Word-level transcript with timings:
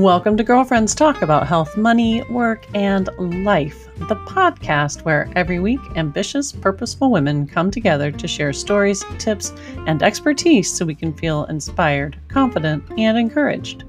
Welcome 0.00 0.36
to 0.38 0.42
Girlfriends 0.42 0.92
Talk 0.92 1.22
about 1.22 1.46
health, 1.46 1.76
money, 1.76 2.24
work, 2.24 2.66
and 2.74 3.08
life, 3.44 3.88
the 4.08 4.16
podcast 4.16 5.04
where 5.04 5.30
every 5.36 5.60
week 5.60 5.78
ambitious, 5.94 6.50
purposeful 6.50 7.12
women 7.12 7.46
come 7.46 7.70
together 7.70 8.10
to 8.10 8.26
share 8.26 8.52
stories, 8.52 9.04
tips, 9.18 9.52
and 9.86 10.02
expertise 10.02 10.70
so 10.70 10.84
we 10.84 10.96
can 10.96 11.12
feel 11.12 11.44
inspired, 11.44 12.18
confident, 12.26 12.82
and 12.98 13.16
encouraged. 13.16 13.84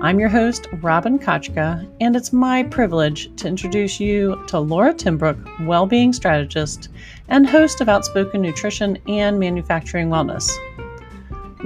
I'm 0.00 0.20
your 0.20 0.28
host, 0.28 0.68
Robin 0.74 1.18
Kaczka, 1.18 1.84
and 2.00 2.14
it's 2.14 2.32
my 2.32 2.62
privilege 2.62 3.34
to 3.34 3.48
introduce 3.48 3.98
you 3.98 4.40
to 4.46 4.60
Laura 4.60 4.94
Timbrook, 4.94 5.66
well-being 5.66 6.12
strategist 6.12 6.88
and 7.28 7.48
host 7.48 7.80
of 7.80 7.88
Outspoken 7.88 8.40
Nutrition 8.40 8.96
and 9.08 9.40
Manufacturing 9.40 10.08
Wellness. 10.08 10.56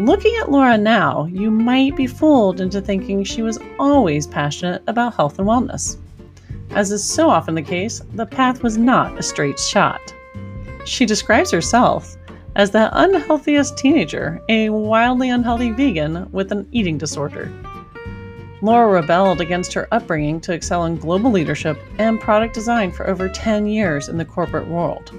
Looking 0.00 0.34
at 0.40 0.50
Laura 0.50 0.78
now, 0.78 1.26
you 1.26 1.50
might 1.50 1.94
be 1.94 2.06
fooled 2.06 2.62
into 2.62 2.80
thinking 2.80 3.22
she 3.22 3.42
was 3.42 3.58
always 3.78 4.26
passionate 4.26 4.82
about 4.86 5.14
health 5.14 5.38
and 5.38 5.46
wellness. 5.46 5.98
As 6.70 6.90
is 6.90 7.04
so 7.04 7.28
often 7.28 7.54
the 7.54 7.60
case, 7.60 8.00
the 8.14 8.24
path 8.24 8.62
was 8.62 8.78
not 8.78 9.18
a 9.18 9.22
straight 9.22 9.60
shot. 9.60 10.00
She 10.86 11.04
describes 11.04 11.50
herself 11.50 12.16
as 12.56 12.70
the 12.70 12.88
unhealthiest 12.98 13.76
teenager, 13.76 14.40
a 14.48 14.70
wildly 14.70 15.28
unhealthy 15.28 15.70
vegan 15.70 16.32
with 16.32 16.50
an 16.50 16.66
eating 16.72 16.96
disorder. 16.96 17.52
Laura 18.62 18.90
rebelled 18.90 19.42
against 19.42 19.74
her 19.74 19.86
upbringing 19.92 20.40
to 20.40 20.54
excel 20.54 20.86
in 20.86 20.96
global 20.96 21.30
leadership 21.30 21.78
and 21.98 22.18
product 22.18 22.54
design 22.54 22.90
for 22.90 23.06
over 23.06 23.28
10 23.28 23.66
years 23.66 24.08
in 24.08 24.16
the 24.16 24.24
corporate 24.24 24.66
world. 24.66 25.12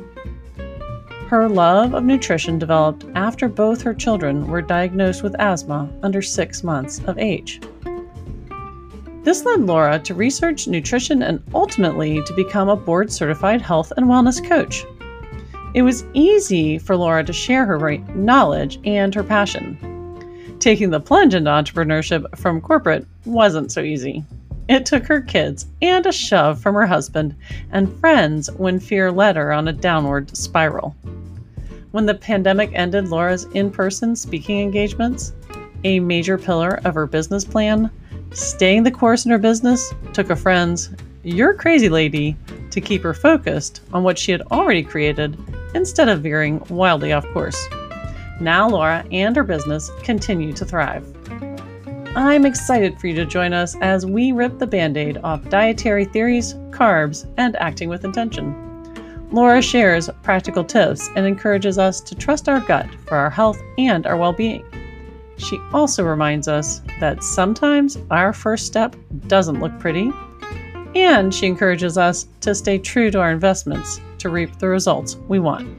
Her 1.31 1.47
love 1.47 1.93
of 1.93 2.03
nutrition 2.03 2.59
developed 2.59 3.05
after 3.15 3.47
both 3.47 3.81
her 3.83 3.93
children 3.93 4.47
were 4.47 4.61
diagnosed 4.61 5.23
with 5.23 5.39
asthma 5.39 5.87
under 6.03 6.21
six 6.21 6.61
months 6.61 6.99
of 7.07 7.17
age. 7.17 7.61
This 9.23 9.45
led 9.45 9.61
Laura 9.61 9.97
to 9.99 10.13
research 10.13 10.67
nutrition 10.67 11.23
and 11.23 11.41
ultimately 11.55 12.21
to 12.21 12.33
become 12.33 12.67
a 12.67 12.75
board 12.75 13.13
certified 13.13 13.61
health 13.61 13.93
and 13.95 14.07
wellness 14.07 14.45
coach. 14.45 14.83
It 15.73 15.83
was 15.83 16.03
easy 16.13 16.77
for 16.77 16.97
Laura 16.97 17.23
to 17.23 17.31
share 17.31 17.65
her 17.65 17.97
knowledge 18.13 18.81
and 18.83 19.15
her 19.15 19.23
passion. 19.23 20.57
Taking 20.59 20.89
the 20.89 20.99
plunge 20.99 21.33
into 21.33 21.49
entrepreneurship 21.49 22.37
from 22.37 22.59
corporate 22.59 23.07
wasn't 23.23 23.71
so 23.71 23.79
easy. 23.79 24.25
It 24.67 24.85
took 24.85 25.05
her 25.05 25.21
kids 25.21 25.65
and 25.81 26.05
a 26.05 26.11
shove 26.11 26.59
from 26.59 26.75
her 26.75 26.87
husband 26.87 27.37
and 27.71 27.97
friends 28.01 28.51
when 28.51 28.81
fear 28.81 29.13
led 29.13 29.37
her 29.37 29.53
on 29.53 29.69
a 29.69 29.73
downward 29.73 30.35
spiral. 30.35 30.93
When 31.91 32.05
the 32.05 32.13
pandemic 32.13 32.71
ended 32.73 33.09
Laura's 33.09 33.43
in 33.53 33.69
person 33.69 34.15
speaking 34.15 34.61
engagements, 34.61 35.33
a 35.83 35.99
major 35.99 36.37
pillar 36.37 36.79
of 36.85 36.95
her 36.95 37.05
business 37.05 37.43
plan, 37.43 37.91
staying 38.31 38.83
the 38.83 38.91
course 38.91 39.25
in 39.25 39.31
her 39.31 39.37
business 39.37 39.93
took 40.13 40.29
a 40.29 40.35
friend's, 40.35 40.89
You're 41.23 41.53
crazy 41.53 41.89
lady, 41.89 42.37
to 42.69 42.79
keep 42.79 43.03
her 43.03 43.13
focused 43.13 43.81
on 43.91 44.03
what 44.03 44.17
she 44.17 44.31
had 44.31 44.41
already 44.43 44.83
created 44.83 45.37
instead 45.75 46.07
of 46.07 46.21
veering 46.21 46.63
wildly 46.69 47.11
off 47.11 47.27
course. 47.33 47.67
Now 48.39 48.69
Laura 48.69 49.03
and 49.11 49.35
her 49.35 49.43
business 49.43 49.91
continue 50.01 50.53
to 50.53 50.63
thrive. 50.63 51.05
I'm 52.15 52.45
excited 52.45 52.99
for 52.99 53.07
you 53.07 53.15
to 53.15 53.25
join 53.25 53.51
us 53.51 53.75
as 53.81 54.05
we 54.05 54.31
rip 54.31 54.59
the 54.59 54.67
band 54.67 54.95
aid 54.95 55.17
off 55.25 55.49
dietary 55.49 56.05
theories, 56.05 56.53
carbs, 56.69 57.29
and 57.37 57.57
acting 57.57 57.89
with 57.89 58.05
intention. 58.05 58.70
Laura 59.33 59.61
shares 59.61 60.09
practical 60.23 60.61
tips 60.61 61.09
and 61.15 61.25
encourages 61.25 61.77
us 61.77 62.01
to 62.01 62.13
trust 62.13 62.49
our 62.49 62.59
gut 62.59 62.85
for 63.07 63.15
our 63.15 63.29
health 63.29 63.61
and 63.77 64.05
our 64.05 64.17
well 64.17 64.33
being. 64.33 64.65
She 65.37 65.57
also 65.71 66.03
reminds 66.03 66.49
us 66.49 66.81
that 66.99 67.23
sometimes 67.23 67.97
our 68.11 68.33
first 68.33 68.67
step 68.67 68.93
doesn't 69.27 69.61
look 69.61 69.77
pretty, 69.79 70.11
and 70.95 71.33
she 71.33 71.47
encourages 71.47 71.97
us 71.97 72.27
to 72.41 72.53
stay 72.53 72.77
true 72.77 73.09
to 73.09 73.21
our 73.21 73.31
investments 73.31 74.01
to 74.17 74.27
reap 74.29 74.59
the 74.59 74.67
results 74.67 75.15
we 75.29 75.39
want. 75.39 75.77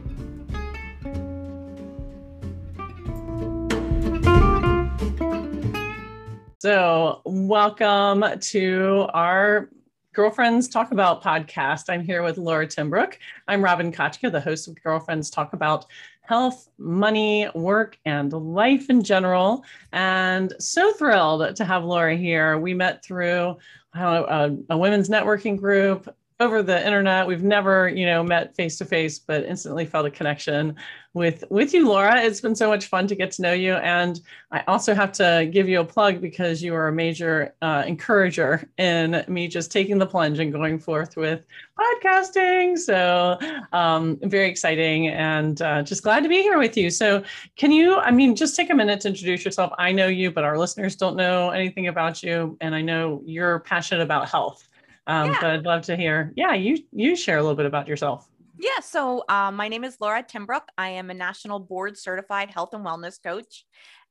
So, 6.60 7.20
welcome 7.26 8.24
to 8.40 9.08
our 9.12 9.68
Girlfriends 10.14 10.68
Talk 10.68 10.92
About 10.92 11.22
podcast. 11.22 11.84
I'm 11.88 12.04
here 12.04 12.22
with 12.22 12.36
Laura 12.36 12.66
Timbrook. 12.66 13.14
I'm 13.48 13.64
Robin 13.64 13.90
Kaczka, 13.90 14.30
the 14.30 14.42
host 14.42 14.68
of 14.68 14.74
Girlfriends 14.82 15.30
Talk 15.30 15.54
About 15.54 15.86
health, 16.20 16.68
money, 16.76 17.48
work, 17.54 17.98
and 18.04 18.30
life 18.30 18.90
in 18.90 19.02
general. 19.02 19.64
And 19.92 20.52
so 20.58 20.92
thrilled 20.92 21.56
to 21.56 21.64
have 21.64 21.84
Laura 21.84 22.14
here. 22.14 22.58
We 22.58 22.74
met 22.74 23.02
through 23.02 23.56
a, 23.94 24.54
a 24.68 24.76
women's 24.76 25.08
networking 25.08 25.56
group 25.56 26.14
over 26.42 26.62
the 26.62 26.84
internet. 26.84 27.26
We've 27.26 27.42
never, 27.42 27.88
you 27.88 28.06
know, 28.06 28.22
met 28.22 28.54
face 28.54 28.76
to 28.78 28.84
face, 28.84 29.18
but 29.18 29.44
instantly 29.44 29.86
felt 29.86 30.06
a 30.06 30.10
connection 30.10 30.76
with 31.14 31.44
with 31.50 31.74
you, 31.74 31.88
Laura. 31.88 32.20
It's 32.22 32.40
been 32.40 32.56
so 32.56 32.68
much 32.68 32.86
fun 32.86 33.06
to 33.06 33.14
get 33.14 33.30
to 33.32 33.42
know 33.42 33.52
you, 33.52 33.74
and 33.74 34.20
I 34.50 34.62
also 34.66 34.94
have 34.94 35.12
to 35.12 35.48
give 35.52 35.68
you 35.68 35.80
a 35.80 35.84
plug 35.84 36.20
because 36.20 36.62
you 36.62 36.74
are 36.74 36.88
a 36.88 36.92
major 36.92 37.54
uh, 37.60 37.84
encourager 37.86 38.68
in 38.78 39.22
me 39.28 39.46
just 39.46 39.70
taking 39.70 39.98
the 39.98 40.06
plunge 40.06 40.38
and 40.38 40.50
going 40.52 40.78
forth 40.78 41.16
with 41.16 41.44
podcasting. 41.78 42.78
So 42.78 43.38
um, 43.72 44.18
very 44.22 44.48
exciting, 44.48 45.08
and 45.08 45.60
uh, 45.60 45.82
just 45.82 46.02
glad 46.02 46.22
to 46.22 46.28
be 46.28 46.40
here 46.42 46.58
with 46.58 46.76
you. 46.76 46.88
So 46.90 47.22
can 47.56 47.72
you, 47.72 47.96
I 47.96 48.10
mean, 48.10 48.34
just 48.34 48.56
take 48.56 48.70
a 48.70 48.74
minute 48.74 49.00
to 49.02 49.08
introduce 49.08 49.44
yourself. 49.44 49.72
I 49.78 49.92
know 49.92 50.06
you, 50.06 50.30
but 50.30 50.44
our 50.44 50.56
listeners 50.56 50.96
don't 50.96 51.16
know 51.16 51.50
anything 51.50 51.88
about 51.88 52.22
you, 52.22 52.56
and 52.62 52.74
I 52.74 52.80
know 52.80 53.22
you're 53.26 53.60
passionate 53.60 54.02
about 54.02 54.28
health. 54.30 54.66
Um, 55.06 55.30
yeah. 55.30 55.38
But 55.40 55.50
I'd 55.50 55.64
love 55.64 55.82
to 55.82 55.96
hear, 55.96 56.32
yeah, 56.36 56.54
you 56.54 56.78
you 56.92 57.16
share 57.16 57.38
a 57.38 57.42
little 57.42 57.56
bit 57.56 57.66
about 57.66 57.88
yourself. 57.88 58.28
Yeah, 58.58 58.80
so 58.80 59.24
um, 59.28 59.56
my 59.56 59.68
name 59.68 59.82
is 59.82 59.96
Laura 60.00 60.22
Timbrook. 60.22 60.68
I 60.78 60.90
am 60.90 61.10
a 61.10 61.14
national 61.14 61.58
board 61.58 61.98
certified 61.98 62.50
health 62.50 62.74
and 62.74 62.84
wellness 62.84 63.20
coach, 63.22 63.64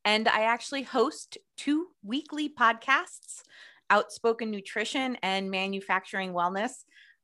and 0.04 0.28
I 0.28 0.44
actually 0.44 0.84
host 0.84 1.38
two 1.58 1.88
weekly 2.04 2.50
podcasts 2.50 3.44
Outspoken 3.90 4.52
Nutrition 4.52 5.18
and 5.22 5.52
Manufacturing 5.52 6.34
Wellness. 6.34 6.72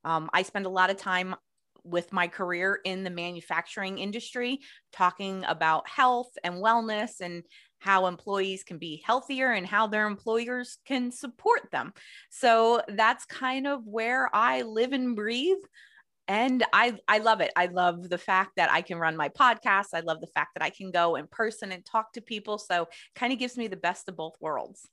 Um, 0.04 0.30
I 0.34 0.44
spend 0.44 0.66
a 0.66 0.70
lot 0.70 0.90
of 0.90 0.98
time 0.98 1.36
with 1.84 2.12
my 2.12 2.28
career 2.28 2.80
in 2.84 3.04
the 3.04 3.10
manufacturing 3.10 3.98
industry 3.98 4.60
talking 4.92 5.44
about 5.48 5.88
health 5.88 6.32
and 6.44 6.56
wellness 6.56 7.22
and 7.22 7.44
how 7.80 8.08
employees 8.08 8.64
can 8.64 8.78
be 8.78 9.02
healthier 9.06 9.52
and 9.52 9.66
how 9.66 9.88
their 9.88 10.08
employers 10.08 10.78
can 10.86 11.12
support 11.12 11.70
them. 11.72 11.94
So 12.30 12.82
that's 12.88 13.26
kind 13.26 13.68
of 13.68 13.86
where 13.86 14.30
I 14.34 14.64
live 14.64 14.94
and 14.94 15.16
breathe. 15.16 15.58
And 16.28 16.66
I, 16.74 16.98
I 17.08 17.20
love 17.20 17.40
it. 17.40 17.52
I 17.56 17.68
love 17.68 18.10
the 18.10 18.18
fact 18.18 18.52
that 18.58 18.70
I 18.72 18.82
can 18.82 18.98
run 18.98 19.16
my 19.16 19.30
podcast. 19.30 19.88
I 19.94 20.02
love 20.02 20.20
the 20.20 20.28
fact 20.28 20.56
that 20.56 20.64
I 20.64 20.70
can 20.70 20.92
go 20.92 21.16
in 21.16 21.28
person 21.28 21.72
and 21.72 21.86
talk 21.86 22.12
to 22.14 22.22
people. 22.22 22.58
So 22.58 22.90
kind 23.16 23.32
of 23.32 23.40
gives 23.40 23.58
me 23.58 23.68
the 23.68 23.78
best 23.78 24.10
of 24.10 24.18
both 24.18 24.36
worlds. 24.42 24.88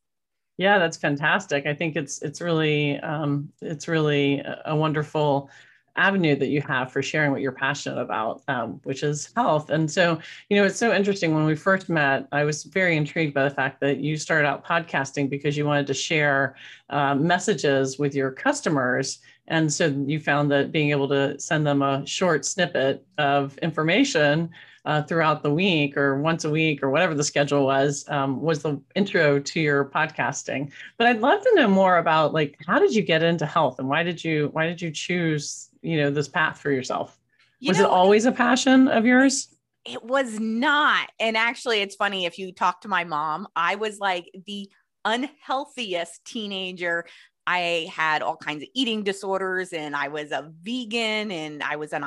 Yeah, 0.56 0.78
that's 0.78 0.96
fantastic. 0.96 1.66
I 1.66 1.74
think 1.74 1.96
it's 1.96 2.22
it's 2.22 2.40
really 2.40 3.00
um, 3.00 3.48
it's 3.60 3.88
really 3.88 4.40
a 4.64 4.76
wonderful 4.76 5.50
avenue 5.96 6.36
that 6.36 6.48
you 6.48 6.60
have 6.62 6.92
for 6.92 7.02
sharing 7.02 7.30
what 7.30 7.40
you're 7.40 7.52
passionate 7.52 8.00
about, 8.00 8.42
um, 8.48 8.80
which 8.84 9.02
is 9.02 9.30
health. 9.36 9.70
And 9.70 9.90
so, 9.90 10.18
you 10.48 10.56
know, 10.56 10.64
it's 10.64 10.78
so 10.78 10.92
interesting. 10.92 11.34
When 11.34 11.44
we 11.44 11.54
first 11.54 11.88
met, 11.88 12.26
I 12.32 12.44
was 12.44 12.64
very 12.64 12.96
intrigued 12.96 13.34
by 13.34 13.44
the 13.44 13.54
fact 13.54 13.80
that 13.80 13.98
you 13.98 14.16
started 14.16 14.46
out 14.46 14.64
podcasting 14.64 15.30
because 15.30 15.56
you 15.56 15.64
wanted 15.66 15.86
to 15.86 15.94
share 15.94 16.56
uh, 16.90 17.14
messages 17.14 17.98
with 17.98 18.14
your 18.14 18.30
customers. 18.30 19.20
And 19.46 19.72
so 19.72 19.86
you 20.06 20.18
found 20.18 20.50
that 20.50 20.72
being 20.72 20.90
able 20.90 21.08
to 21.08 21.38
send 21.38 21.66
them 21.66 21.82
a 21.82 22.06
short 22.06 22.44
snippet 22.44 23.06
of 23.18 23.56
information 23.58 24.50
uh, 24.84 25.02
throughout 25.02 25.42
the 25.42 25.52
week 25.52 25.96
or 25.96 26.20
once 26.20 26.44
a 26.44 26.50
week 26.50 26.82
or 26.82 26.90
whatever 26.90 27.14
the 27.14 27.24
schedule 27.24 27.64
was 27.64 28.04
um, 28.08 28.40
was 28.40 28.62
the 28.62 28.80
intro 28.94 29.40
to 29.40 29.60
your 29.60 29.84
podcasting. 29.86 30.70
But 30.98 31.06
i'd 31.06 31.20
love 31.20 31.42
to 31.42 31.52
know 31.54 31.68
more 31.68 31.98
about 31.98 32.32
like 32.34 32.56
how 32.66 32.78
did 32.78 32.94
you 32.94 33.02
get 33.02 33.22
into 33.22 33.46
health 33.46 33.78
and 33.78 33.88
why 33.88 34.02
did 34.02 34.22
you 34.22 34.50
why 34.52 34.66
did 34.66 34.80
you 34.80 34.90
choose 34.90 35.70
you 35.82 35.98
know 35.98 36.10
this 36.10 36.28
path 36.28 36.60
for 36.60 36.70
yourself? 36.70 37.18
You 37.60 37.70
was 37.70 37.78
know, 37.78 37.84
it 37.84 37.90
always 37.90 38.26
a 38.26 38.32
passion 38.32 38.88
of 38.88 39.06
yours? 39.06 39.48
It 39.86 40.02
was 40.02 40.40
not. 40.40 41.10
And 41.20 41.36
actually 41.36 41.80
it's 41.80 41.94
funny 41.94 42.26
if 42.26 42.38
you 42.38 42.52
talk 42.52 42.80
to 42.82 42.88
my 42.88 43.04
mom 43.04 43.46
i 43.56 43.74
was 43.74 43.98
like 43.98 44.30
the 44.46 44.68
unhealthiest 45.04 46.24
teenager. 46.24 47.04
I 47.46 47.90
had 47.92 48.22
all 48.22 48.36
kinds 48.36 48.62
of 48.62 48.70
eating 48.74 49.02
disorders 49.02 49.72
and 49.72 49.94
I 49.94 50.08
was 50.08 50.32
a 50.32 50.50
vegan 50.62 51.30
and 51.30 51.62
I 51.62 51.76
was 51.76 51.92
an 51.92 52.02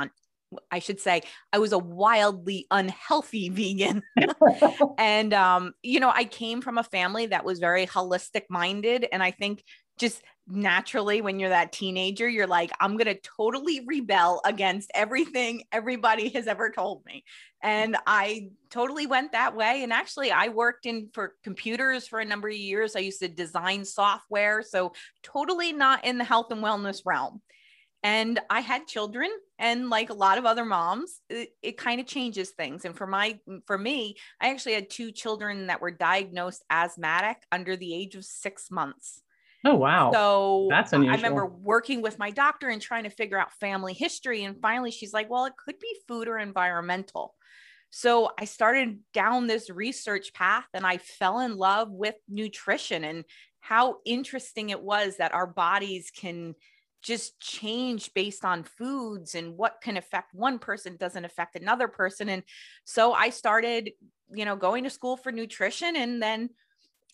I 0.72 0.80
should 0.80 1.00
say 1.00 1.22
I 1.52 1.60
was 1.60 1.72
a 1.72 1.78
wildly 1.78 2.68
unhealthy 2.72 3.50
vegan. 3.50 4.04
and 4.98 5.34
um, 5.34 5.74
you 5.84 6.00
know, 6.00 6.12
I 6.14 6.26
came 6.26 6.62
from 6.62 6.78
a 6.78 6.84
family 6.84 7.28
that 7.28 7.46
was 7.46 7.60
very 7.60 7.86
holistic 7.86 8.44
minded 8.50 9.08
and 9.12 9.22
I 9.22 9.32
think 9.32 9.64
just 9.98 10.22
naturally 10.50 11.22
when 11.22 11.40
you're 11.40 11.50
that 11.50 11.74
teenager 11.74 12.28
you're 12.28 12.48
like 12.48 12.72
i'm 12.80 12.96
going 12.96 13.14
to 13.14 13.20
totally 13.36 13.82
rebel 13.86 14.40
against 14.46 14.90
everything 14.96 15.62
everybody 15.74 16.30
has 16.30 16.48
ever 16.48 16.72
told 16.72 17.04
me. 17.06 17.24
And 17.62 17.98
i 18.08 18.50
totally 18.70 19.08
went 19.08 19.34
that 19.34 19.56
way 19.56 19.84
and 19.84 19.92
actually 19.92 20.32
i 20.32 20.48
worked 20.48 20.86
in 20.86 21.10
for 21.14 21.34
computers 21.44 22.08
for 22.08 22.20
a 22.20 22.26
number 22.26 22.48
of 22.48 22.56
years. 22.56 22.96
I 22.96 23.00
used 23.00 23.20
to 23.20 23.28
design 23.28 23.84
software 23.84 24.62
so 24.62 24.94
totally 25.22 25.74
not 25.74 26.06
in 26.06 26.18
the 26.18 26.24
health 26.24 26.52
and 26.52 26.64
wellness 26.64 27.02
realm 27.06 27.42
and 28.04 28.40
i 28.50 28.60
had 28.60 28.88
children 28.88 29.30
and 29.60 29.90
like 29.90 30.10
a 30.10 30.14
lot 30.14 30.38
of 30.38 30.46
other 30.46 30.66
moms 30.66 31.22
it, 31.30 31.50
it 31.62 31.78
kind 31.78 32.00
of 32.00 32.06
changes 32.08 32.52
things 32.52 32.86
and 32.86 32.96
for 32.96 33.08
my 33.08 33.40
for 33.66 33.78
me 33.78 34.16
i 34.42 34.50
actually 34.50 34.74
had 34.74 34.90
two 34.90 35.12
children 35.12 35.68
that 35.68 35.82
were 35.82 35.92
diagnosed 35.92 36.64
asthmatic 36.70 37.38
under 37.52 37.76
the 37.76 37.94
age 37.94 38.16
of 38.16 38.26
six 38.26 38.70
months 38.72 39.22
Oh 39.64 39.76
wow. 39.76 40.14
So 40.14 40.68
that's 40.70 40.94
unusual. 40.94 41.14
I 41.14 41.16
remember 41.18 41.46
working 41.46 42.02
with 42.02 42.20
my 42.20 42.32
doctor 42.32 42.70
and 42.70 42.82
trying 42.82 43.04
to 43.04 43.10
figure 43.10 43.40
out 43.40 43.54
family 43.54 43.94
history. 43.94 44.44
And 44.44 44.60
finally 44.62 44.92
she's 44.92 45.14
like, 45.14 45.30
well, 45.30 45.46
it 45.46 45.58
could 45.58 45.80
be 45.80 45.96
food 46.08 46.28
or 46.28 46.38
environmental. 46.38 47.36
So 47.90 48.32
I 48.38 48.46
started 48.46 49.00
down 49.14 49.48
this 49.48 49.70
research 49.70 50.34
path 50.34 50.68
and 50.74 50.86
I 50.86 50.98
fell 50.98 51.40
in 51.40 51.56
love 51.56 51.90
with 51.92 52.16
nutrition 52.28 53.04
and 53.04 53.26
how 53.60 54.00
interesting 54.06 54.70
it 54.70 54.82
was 54.82 55.18
that 55.18 55.34
our 55.34 55.48
bodies 55.48 56.12
can 56.12 56.56
just 57.08 57.40
change 57.40 58.14
based 58.14 58.44
on 58.44 58.64
foods 58.64 59.34
and 59.34 59.58
what 59.58 59.80
can 59.82 59.96
affect 59.96 60.34
one 60.34 60.60
person 60.60 60.98
doesn't 60.98 61.24
affect 61.24 61.56
another 61.56 61.88
person. 61.88 62.28
And 62.28 62.44
so 62.84 63.14
I 63.14 63.30
started, 63.30 63.92
you 64.34 64.44
know, 64.44 64.58
going 64.58 64.84
to 64.84 64.90
school 64.90 65.16
for 65.16 65.32
nutrition 65.32 65.96
and 65.96 66.22
then 66.22 66.50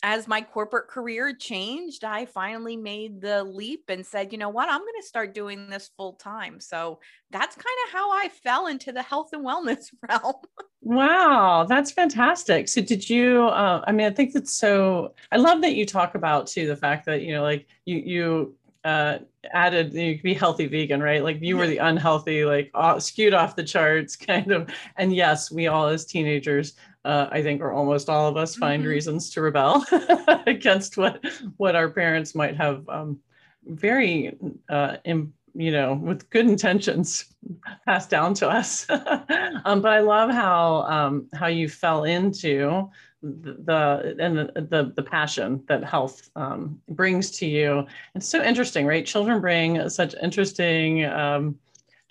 as 0.02 0.28
my 0.28 0.42
corporate 0.42 0.88
career 0.88 1.32
changed, 1.32 2.04
I 2.04 2.26
finally 2.26 2.76
made 2.76 3.22
the 3.22 3.42
leap 3.42 3.84
and 3.88 4.04
said, 4.04 4.32
you 4.32 4.38
know 4.38 4.50
what, 4.50 4.68
I'm 4.68 4.80
going 4.80 5.00
to 5.00 5.06
start 5.06 5.32
doing 5.32 5.70
this 5.70 5.90
full 5.96 6.14
time. 6.14 6.60
So 6.60 6.98
that's 7.30 7.54
kind 7.54 7.76
of 7.86 7.92
how 7.92 8.10
I 8.10 8.28
fell 8.28 8.66
into 8.66 8.92
the 8.92 9.00
health 9.00 9.30
and 9.32 9.46
wellness 9.46 9.86
realm. 10.08 10.34
wow, 10.82 11.64
that's 11.66 11.92
fantastic. 11.92 12.68
So, 12.68 12.82
did 12.82 13.08
you? 13.08 13.44
Uh, 13.44 13.82
I 13.86 13.92
mean, 13.92 14.06
I 14.06 14.10
think 14.10 14.34
that's 14.34 14.54
so. 14.54 15.14
I 15.32 15.36
love 15.36 15.62
that 15.62 15.74
you 15.74 15.86
talk 15.86 16.16
about 16.16 16.48
too 16.48 16.66
the 16.66 16.76
fact 16.76 17.06
that 17.06 17.22
you 17.22 17.32
know, 17.32 17.42
like 17.42 17.66
you 17.86 17.96
you 17.96 18.54
uh, 18.84 19.18
added 19.52 19.94
you 19.94 20.14
could 20.14 20.22
be 20.22 20.34
healthy 20.34 20.66
vegan, 20.66 21.02
right? 21.02 21.22
Like 21.22 21.40
you 21.40 21.56
were 21.56 21.66
the 21.66 21.78
unhealthy, 21.78 22.44
like 22.44 22.70
uh, 22.74 23.00
skewed 23.00 23.34
off 23.34 23.56
the 23.56 23.64
charts 23.64 24.16
kind 24.30 24.52
of. 24.52 24.70
And 24.96 25.14
yes, 25.14 25.50
we 25.50 25.66
all 25.66 25.88
as 25.88 26.04
teenagers 26.04 26.74
uh, 27.04 27.28
I 27.30 27.42
think, 27.42 27.60
or 27.60 27.72
almost 27.72 28.08
all 28.08 28.28
of 28.28 28.36
us, 28.36 28.56
find 28.56 28.82
mm-hmm. 28.82 28.90
reasons 28.90 29.30
to 29.30 29.42
rebel 29.42 29.84
against 30.46 30.96
what 30.96 31.22
what 31.56 31.76
our 31.76 31.90
parents 31.90 32.34
might 32.34 32.56
have 32.56 32.88
um, 32.88 33.18
very, 33.66 34.36
uh, 34.68 34.96
Im, 35.04 35.32
you 35.54 35.70
know, 35.70 35.94
with 35.94 36.28
good 36.30 36.46
intentions 36.46 37.26
passed 37.86 38.10
down 38.10 38.34
to 38.34 38.48
us. 38.48 38.86
um, 39.64 39.80
but 39.80 39.92
I 39.92 40.00
love 40.00 40.30
how 40.30 40.82
um, 40.82 41.28
how 41.34 41.46
you 41.46 41.68
fell 41.68 42.04
into 42.04 42.90
the 43.22 44.16
and 44.18 44.38
the, 44.38 44.52
the, 44.60 44.92
the 44.96 45.02
passion 45.02 45.62
that 45.68 45.84
health 45.84 46.28
um, 46.36 46.80
brings 46.88 47.30
to 47.38 47.46
you. 47.46 47.86
It's 48.14 48.28
so 48.28 48.42
interesting, 48.42 48.86
right? 48.86 49.06
Children 49.06 49.40
bring 49.40 49.88
such 49.88 50.14
interesting 50.22 51.04
um, 51.06 51.58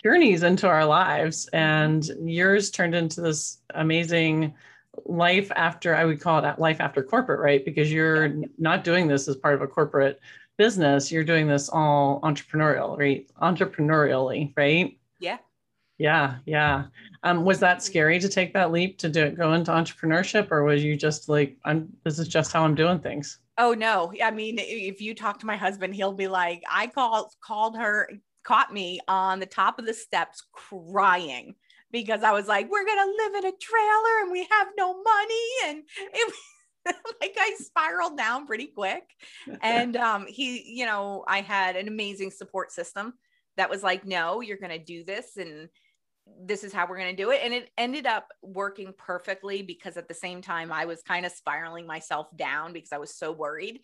journeys 0.02 0.42
into 0.42 0.66
our 0.66 0.84
lives, 0.84 1.48
and 1.52 2.04
yours 2.24 2.70
turned 2.70 2.94
into 2.94 3.20
this 3.20 3.58
amazing 3.74 4.54
life 5.06 5.50
after 5.56 5.94
i 5.94 6.04
would 6.04 6.20
call 6.20 6.44
it 6.44 6.58
life 6.58 6.80
after 6.80 7.02
corporate 7.02 7.40
right 7.40 7.64
because 7.64 7.92
you're 7.92 8.32
not 8.58 8.84
doing 8.84 9.08
this 9.08 9.26
as 9.26 9.34
part 9.34 9.54
of 9.54 9.60
a 9.60 9.66
corporate 9.66 10.20
business 10.56 11.10
you're 11.10 11.24
doing 11.24 11.46
this 11.46 11.68
all 11.68 12.20
entrepreneurial 12.22 12.98
right? 12.98 13.28
Entrepreneurially 13.42 14.52
right? 14.56 14.98
Yeah. 15.20 15.38
Yeah 15.98 16.36
yeah. 16.46 16.84
Um, 17.22 17.44
was 17.44 17.60
that 17.60 17.82
scary 17.82 18.18
to 18.18 18.28
take 18.28 18.52
that 18.54 18.72
leap 18.72 18.98
to 18.98 19.08
do 19.08 19.24
it 19.24 19.36
go 19.36 19.52
into 19.52 19.70
entrepreneurship 19.70 20.50
or 20.50 20.64
was 20.64 20.84
you 20.84 20.96
just 20.96 21.28
like 21.28 21.56
i'm 21.64 21.88
this 22.04 22.18
is 22.18 22.28
just 22.28 22.52
how 22.52 22.64
i'm 22.64 22.74
doing 22.74 22.98
things 22.98 23.38
oh 23.58 23.72
no. 23.72 24.12
I 24.22 24.30
mean 24.30 24.56
if 24.58 25.00
you 25.00 25.14
talk 25.14 25.38
to 25.40 25.46
my 25.46 25.56
husband 25.56 25.94
he'll 25.94 26.12
be 26.12 26.28
like 26.28 26.62
i 26.70 26.86
called 26.86 27.32
called 27.42 27.76
her 27.76 28.08
caught 28.44 28.72
me 28.72 29.00
on 29.08 29.40
the 29.40 29.46
top 29.46 29.78
of 29.78 29.86
the 29.86 29.94
steps 29.94 30.44
crying 30.52 31.54
because 31.90 32.22
I 32.22 32.32
was 32.32 32.46
like, 32.46 32.70
we're 32.70 32.84
going 32.84 32.98
to 32.98 33.24
live 33.24 33.34
in 33.36 33.46
a 33.46 33.56
trailer 33.56 34.22
and 34.22 34.32
we 34.32 34.46
have 34.50 34.68
no 34.76 34.94
money. 34.94 35.48
And 35.66 35.78
it 36.12 36.34
like 37.20 37.36
I 37.38 37.54
spiraled 37.58 38.16
down 38.16 38.46
pretty 38.46 38.66
quick. 38.66 39.04
And 39.62 39.96
um, 39.96 40.26
he, 40.28 40.62
you 40.78 40.86
know, 40.86 41.24
I 41.26 41.40
had 41.40 41.76
an 41.76 41.88
amazing 41.88 42.30
support 42.30 42.72
system 42.72 43.14
that 43.56 43.70
was 43.70 43.82
like, 43.82 44.04
no, 44.04 44.40
you're 44.40 44.58
going 44.58 44.70
to 44.70 44.78
do 44.78 45.04
this. 45.04 45.36
And 45.36 45.68
this 46.42 46.64
is 46.64 46.72
how 46.72 46.86
we're 46.86 46.98
going 46.98 47.14
to 47.14 47.22
do 47.22 47.30
it. 47.30 47.40
And 47.42 47.52
it 47.54 47.70
ended 47.78 48.06
up 48.06 48.28
working 48.42 48.92
perfectly 48.96 49.62
because 49.62 49.96
at 49.96 50.08
the 50.08 50.14
same 50.14 50.42
time, 50.42 50.72
I 50.72 50.86
was 50.86 51.02
kind 51.02 51.26
of 51.26 51.32
spiraling 51.32 51.86
myself 51.86 52.28
down 52.36 52.72
because 52.72 52.92
I 52.92 52.98
was 52.98 53.14
so 53.14 53.32
worried. 53.32 53.80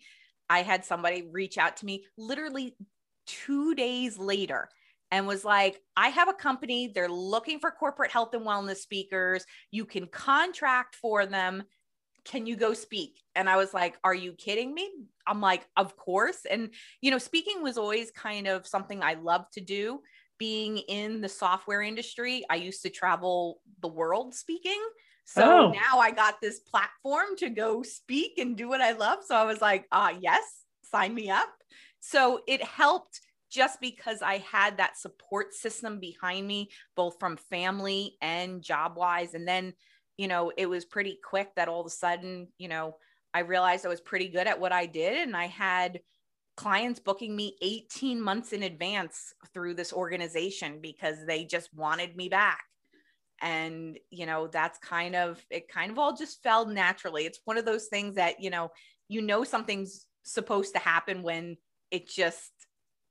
I 0.49 0.63
had 0.63 0.83
somebody 0.83 1.29
reach 1.31 1.57
out 1.57 1.77
to 1.77 1.85
me 1.85 2.05
literally 2.17 2.75
two 3.25 3.75
days 3.75 4.17
later 4.17 4.69
and 5.11 5.27
was 5.27 5.45
like, 5.45 5.79
I 5.95 6.09
have 6.09 6.29
a 6.29 6.33
company, 6.33 6.91
they're 6.93 7.09
looking 7.09 7.59
for 7.59 7.69
corporate 7.69 8.11
health 8.11 8.33
and 8.33 8.45
wellness 8.45 8.77
speakers. 8.77 9.45
You 9.69 9.85
can 9.85 10.07
contract 10.07 10.95
for 10.95 11.25
them. 11.25 11.63
Can 12.25 12.45
you 12.45 12.55
go 12.55 12.73
speak? 12.73 13.21
And 13.35 13.49
I 13.49 13.57
was 13.57 13.73
like, 13.73 13.97
Are 14.03 14.13
you 14.13 14.33
kidding 14.33 14.73
me? 14.73 14.89
I'm 15.27 15.41
like, 15.41 15.65
Of 15.77 15.95
course. 15.97 16.45
And, 16.49 16.69
you 17.01 17.11
know, 17.11 17.17
speaking 17.17 17.61
was 17.63 17.77
always 17.77 18.11
kind 18.11 18.47
of 18.47 18.67
something 18.67 19.01
I 19.03 19.15
love 19.15 19.45
to 19.53 19.61
do. 19.61 20.01
Being 20.37 20.77
in 20.77 21.21
the 21.21 21.29
software 21.29 21.81
industry, 21.81 22.43
I 22.49 22.55
used 22.55 22.81
to 22.83 22.89
travel 22.89 23.61
the 23.81 23.87
world 23.87 24.33
speaking. 24.33 24.81
So 25.25 25.43
oh. 25.43 25.71
now 25.71 25.99
I 25.99 26.11
got 26.11 26.41
this 26.41 26.59
platform 26.59 27.35
to 27.37 27.49
go 27.49 27.83
speak 27.83 28.37
and 28.37 28.57
do 28.57 28.67
what 28.67 28.81
I 28.81 28.93
love. 28.93 29.19
So 29.25 29.35
I 29.35 29.43
was 29.43 29.61
like, 29.61 29.85
uh, 29.91 30.13
yes, 30.19 30.43
sign 30.83 31.13
me 31.13 31.29
up. 31.29 31.49
So 31.99 32.41
it 32.47 32.63
helped 32.63 33.21
just 33.51 33.79
because 33.81 34.21
I 34.21 34.37
had 34.39 34.77
that 34.77 34.97
support 34.97 35.53
system 35.53 35.99
behind 35.99 36.47
me, 36.47 36.69
both 36.95 37.17
from 37.19 37.37
family 37.37 38.15
and 38.21 38.61
job 38.61 38.93
wise. 38.95 39.33
And 39.33 39.47
then, 39.47 39.73
you 40.21 40.27
know, 40.27 40.51
it 40.55 40.67
was 40.67 40.85
pretty 40.85 41.17
quick 41.23 41.49
that 41.55 41.67
all 41.67 41.79
of 41.81 41.87
a 41.87 41.89
sudden, 41.89 42.47
you 42.59 42.67
know, 42.67 42.95
I 43.33 43.39
realized 43.39 43.87
I 43.87 43.89
was 43.89 44.01
pretty 44.01 44.27
good 44.27 44.45
at 44.45 44.59
what 44.59 44.71
I 44.71 44.85
did. 44.85 45.17
And 45.17 45.35
I 45.35 45.47
had 45.47 45.99
clients 46.55 46.99
booking 46.99 47.35
me 47.35 47.57
18 47.63 48.21
months 48.21 48.53
in 48.53 48.61
advance 48.61 49.33
through 49.51 49.73
this 49.73 49.91
organization 49.91 50.77
because 50.79 51.25
they 51.25 51.43
just 51.43 51.73
wanted 51.73 52.15
me 52.15 52.29
back. 52.29 52.61
And, 53.41 53.97
you 54.11 54.27
know, 54.27 54.45
that's 54.45 54.77
kind 54.77 55.15
of, 55.15 55.43
it 55.49 55.67
kind 55.67 55.91
of 55.91 55.97
all 55.97 56.15
just 56.15 56.43
fell 56.43 56.67
naturally. 56.67 57.25
It's 57.25 57.39
one 57.45 57.57
of 57.57 57.65
those 57.65 57.87
things 57.87 58.13
that, 58.13 58.39
you 58.39 58.51
know, 58.51 58.69
you 59.09 59.23
know, 59.23 59.43
something's 59.43 60.05
supposed 60.21 60.75
to 60.75 60.79
happen 60.79 61.23
when 61.23 61.57
it 61.89 62.07
just 62.07 62.51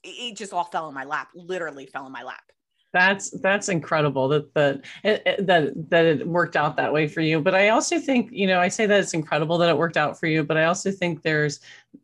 it 0.05 0.37
just 0.37 0.53
all 0.53 0.63
fell 0.63 0.89
in 0.89 0.95
my 0.95 1.05
lap, 1.05 1.31
literally 1.35 1.87
fell 1.87 2.07
in 2.07 2.13
my 2.13 2.23
lap. 2.23 2.45
That's 2.93 3.31
that's 3.41 3.69
incredible 3.69 4.29
that 4.29 4.53
that 4.55 4.81
eh, 5.05 5.19
eh, 5.25 5.37
that 5.41 5.91
that 5.91 6.05
it 6.05 6.27
worked 6.27 6.57
out 6.57 6.77
that 6.77 6.93
way 6.93 7.07
for 7.07 7.21
you. 7.21 7.41
But 7.41 7.55
I 7.55 7.69
also 7.69 8.01
think, 8.01 8.31
you 8.33 8.49
know, 8.49 8.59
I 8.59 8.67
say 8.69 8.87
that 8.87 8.99
it's 9.01 9.15
incredible 9.15 9.59
that 9.59 9.69
it 9.69 9.79
worked 9.79 9.97
out 9.97 10.19
for 10.19 10.27
you, 10.27 10.43
but 10.43 10.57
I 10.57 10.65
also 10.65 10.91
think 10.91 11.23
there's 11.23 11.61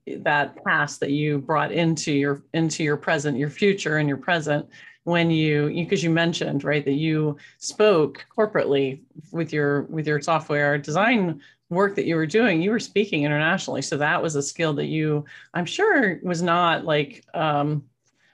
eh, 0.07 0.19
that 0.21 0.63
past 0.65 1.01
that 1.01 1.11
you 1.11 1.39
brought 1.39 1.73
into 1.73 2.13
your 2.13 2.45
into 2.55 2.85
your 2.85 2.97
present, 2.97 3.37
your 3.37 3.51
future 3.51 3.97
and 3.97 4.09
your 4.09 4.19
present 4.19 4.69
when 5.03 5.31
you 5.31 5.69
because 5.75 6.03
you, 6.05 6.11
you 6.11 6.15
mentioned 6.15 6.63
right 6.63 6.85
that 6.85 6.93
you 6.95 7.37
spoke 7.59 8.25
corporately 8.37 9.01
with 9.33 9.53
your 9.53 9.83
with 9.85 10.07
your 10.07 10.21
software 10.21 10.79
design 10.79 11.41
work 11.69 11.97
that 11.97 12.07
you 12.07 12.17
were 12.17 12.27
doing, 12.27 12.63
you 12.63 12.71
were 12.71 12.81
speaking 12.81 13.25
internationally. 13.25 13.83
So 13.83 13.97
that 13.97 14.23
was 14.23 14.37
a 14.37 14.43
skill 14.43 14.73
that 14.75 14.87
you, 14.87 15.25
I'm 15.55 15.67
sure, 15.67 16.21
was 16.23 16.43
not 16.43 16.85
like, 16.85 17.25
um, 17.35 17.85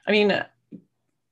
I 0.07 0.11
mean, 0.13 0.45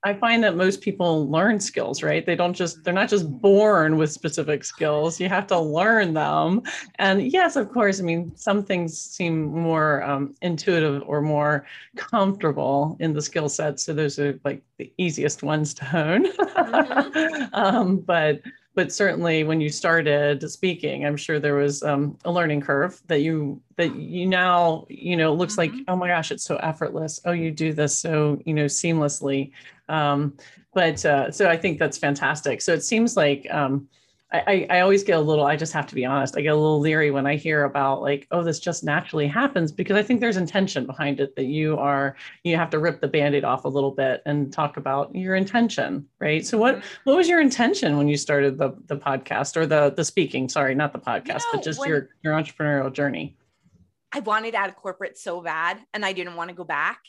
I 0.03 0.15
find 0.15 0.43
that 0.45 0.57
most 0.57 0.81
people 0.81 1.29
learn 1.29 1.61
skills, 1.61 2.03
right? 2.03 2.25
They 2.25 2.35
don't 2.35 2.55
just, 2.55 2.83
they're 2.85 2.95
not 2.95 3.11
just 3.11 3.31
born 3.41 3.99
with 3.99 4.11
specific 4.11 4.65
skills. 4.65 5.21
You 5.21 5.29
have 5.29 5.47
to 5.49 5.59
learn 5.59 6.15
them. 6.15 6.63
And 6.99 7.31
yes, 7.31 7.57
of 7.57 7.71
course, 7.71 8.01
I 8.01 8.05
mean, 8.05 8.35
some 8.35 8.65
things 8.65 8.99
seem 8.99 9.45
more 9.45 10.03
um, 10.03 10.35
intuitive 10.41 11.03
or 11.07 11.21
more 11.21 11.67
comfortable 11.97 12.97
in 13.01 13.13
the 13.13 13.21
skill 13.21 13.51
set. 13.51 13.79
So 13.79 13.93
those 13.93 14.19
are 14.19 14.41
like 14.43 14.63
the 14.79 14.91
easiest 14.97 15.43
ones 15.43 15.75
to 15.75 15.85
hone. 15.85 16.33
Mm-hmm. 16.33 17.45
um, 17.55 17.99
but 17.99 18.41
but 18.75 18.93
certainly 18.93 19.45
when 19.45 19.61
you 19.61 19.69
started 19.69 20.49
speaking 20.51 21.05
i'm 21.05 21.17
sure 21.17 21.39
there 21.39 21.55
was 21.55 21.83
um, 21.83 22.17
a 22.25 22.31
learning 22.31 22.61
curve 22.61 23.01
that 23.07 23.21
you 23.21 23.61
that 23.77 23.97
you 23.97 24.27
now 24.27 24.85
you 24.89 25.17
know 25.17 25.33
looks 25.33 25.57
mm-hmm. 25.57 25.77
like 25.77 25.85
oh 25.89 25.97
my 25.97 26.09
gosh 26.09 26.31
it's 26.31 26.45
so 26.45 26.57
effortless. 26.57 27.21
Oh 27.25 27.33
you 27.33 27.51
do 27.51 27.73
this 27.73 27.99
so 27.99 28.41
you 28.45 28.55
know 28.55 28.67
seamlessly. 28.67 29.53
Um, 29.89 30.37
but 30.73 31.05
uh, 31.05 31.31
so 31.33 31.49
i 31.49 31.57
think 31.57 31.79
that's 31.79 31.99
fantastic. 31.99 32.61
So 32.61 32.73
it 32.73 32.85
seems 32.85 33.17
like 33.17 33.47
um, 33.51 33.89
I, 34.33 34.67
I 34.71 34.81
always 34.81 35.03
get 35.03 35.19
a 35.19 35.21
little, 35.21 35.45
I 35.45 35.57
just 35.57 35.73
have 35.73 35.89
to 35.89 35.95
be 35.95 36.05
honest, 36.05 36.37
I 36.37 36.43
get 36.43 36.53
a 36.53 36.57
little 36.57 36.79
leery 36.79 37.11
when 37.11 37.27
I 37.27 37.35
hear 37.35 37.65
about 37.65 38.01
like, 38.01 38.29
oh, 38.31 38.45
this 38.45 38.61
just 38.61 38.85
naturally 38.85 39.27
happens 39.27 39.73
because 39.73 39.97
I 39.97 40.05
think 40.05 40.21
there's 40.21 40.37
intention 40.37 40.87
behind 40.87 41.19
it 41.19 41.35
that 41.35 41.47
you 41.47 41.77
are, 41.79 42.15
you 42.45 42.57
have 42.57 42.71
to 42.71 42.79
rip 42.79 43.01
the 43.01 43.09
band-aid 43.09 43.43
off 43.43 43.65
a 43.65 43.69
little 43.69 43.91
bit 43.91 44.23
and 44.27 44.53
talk 44.53 44.77
about 44.77 45.13
your 45.17 45.35
intention, 45.35 46.07
right? 46.21 46.47
So 46.47 46.59
what 46.59 46.77
mm-hmm. 46.77 46.87
what 47.05 47.17
was 47.17 47.29
your 47.29 47.41
intention 47.41 47.99
when 47.99 48.07
you 48.07 48.17
started 48.17 48.57
the 48.57 48.77
the 48.87 48.97
podcast 48.97 49.57
or 49.57 49.67
the 49.67 49.91
the 49.91 50.05
speaking? 50.05 50.49
Sorry, 50.49 50.77
not 50.77 50.93
the 50.93 51.01
podcast, 51.01 51.27
you 51.27 51.35
know, 51.35 51.49
but 51.55 51.63
just 51.65 51.85
your 51.85 52.11
your 52.23 52.35
entrepreneurial 52.35 52.93
journey. 52.93 53.37
I 54.13 54.21
wanted 54.21 54.55
out 54.55 54.69
of 54.69 54.77
corporate 54.77 55.19
so 55.19 55.41
bad 55.41 55.79
and 55.93 56.05
I 56.05 56.13
didn't 56.13 56.37
want 56.37 56.51
to 56.51 56.55
go 56.55 56.65
back 56.65 57.01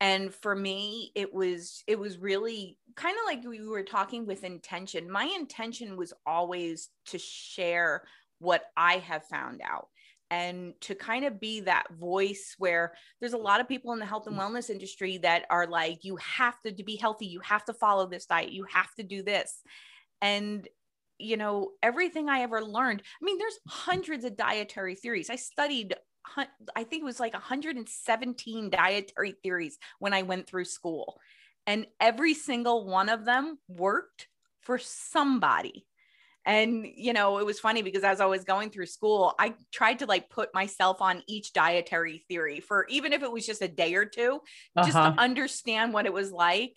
and 0.00 0.32
for 0.32 0.54
me 0.54 1.10
it 1.14 1.32
was 1.32 1.82
it 1.86 1.98
was 1.98 2.18
really 2.18 2.78
kind 2.98 3.16
of 3.16 3.26
like 3.26 3.44
we 3.44 3.66
were 3.66 3.82
talking 3.82 4.26
with 4.26 4.44
intention 4.44 5.10
my 5.10 5.24
intention 5.38 5.96
was 5.96 6.12
always 6.26 6.88
to 7.06 7.18
share 7.18 8.02
what 8.40 8.64
i 8.76 8.94
have 8.98 9.24
found 9.24 9.60
out 9.64 9.88
and 10.30 10.74
to 10.80 10.94
kind 10.94 11.24
of 11.24 11.40
be 11.40 11.60
that 11.60 11.86
voice 11.98 12.54
where 12.58 12.92
there's 13.20 13.32
a 13.32 13.38
lot 13.38 13.60
of 13.60 13.68
people 13.68 13.92
in 13.92 13.98
the 13.98 14.06
health 14.06 14.26
and 14.26 14.36
mm. 14.36 14.40
wellness 14.40 14.68
industry 14.68 15.18
that 15.18 15.44
are 15.48 15.66
like 15.66 16.04
you 16.04 16.16
have 16.16 16.60
to, 16.62 16.72
to 16.72 16.84
be 16.84 16.96
healthy. 16.96 17.26
You 17.26 17.40
have 17.40 17.64
to 17.64 17.72
follow 17.72 18.06
this 18.06 18.26
diet. 18.26 18.52
You 18.52 18.66
have 18.70 18.94
to 18.96 19.02
do 19.02 19.22
this. 19.22 19.62
And 20.20 20.68
you 21.20 21.36
know 21.36 21.70
everything 21.82 22.28
i 22.28 22.42
ever 22.42 22.62
learned 22.62 23.02
i 23.02 23.24
mean 23.24 23.38
there's 23.38 23.58
hundreds 23.66 24.24
of 24.24 24.36
dietary 24.36 24.94
theories. 24.94 25.30
I 25.30 25.36
studied 25.36 25.96
I 26.76 26.84
think 26.84 27.02
it 27.02 27.06
was 27.06 27.20
like 27.20 27.32
117 27.32 28.70
dietary 28.70 29.34
theories 29.42 29.78
when 29.98 30.12
I 30.12 30.22
went 30.22 30.46
through 30.46 30.66
school. 30.66 31.18
And 31.68 31.86
every 32.00 32.32
single 32.32 32.86
one 32.86 33.10
of 33.10 33.26
them 33.26 33.58
worked 33.68 34.26
for 34.62 34.78
somebody. 34.78 35.84
And, 36.46 36.86
you 36.96 37.12
know, 37.12 37.36
it 37.40 37.44
was 37.44 37.60
funny 37.60 37.82
because 37.82 38.04
as 38.04 38.22
I 38.22 38.24
was 38.24 38.44
going 38.44 38.70
through 38.70 38.86
school, 38.86 39.34
I 39.38 39.52
tried 39.70 39.98
to 39.98 40.06
like 40.06 40.30
put 40.30 40.54
myself 40.54 41.02
on 41.02 41.22
each 41.28 41.52
dietary 41.52 42.24
theory 42.26 42.60
for 42.60 42.86
even 42.88 43.12
if 43.12 43.22
it 43.22 43.30
was 43.30 43.44
just 43.44 43.60
a 43.60 43.68
day 43.68 43.94
or 43.96 44.06
2 44.06 44.22
uh-huh. 44.22 44.82
just 44.82 44.96
to 44.96 44.98
uh-huh. 44.98 45.14
understand 45.18 45.92
what 45.92 46.06
it 46.06 46.12
was 46.14 46.32
like. 46.32 46.72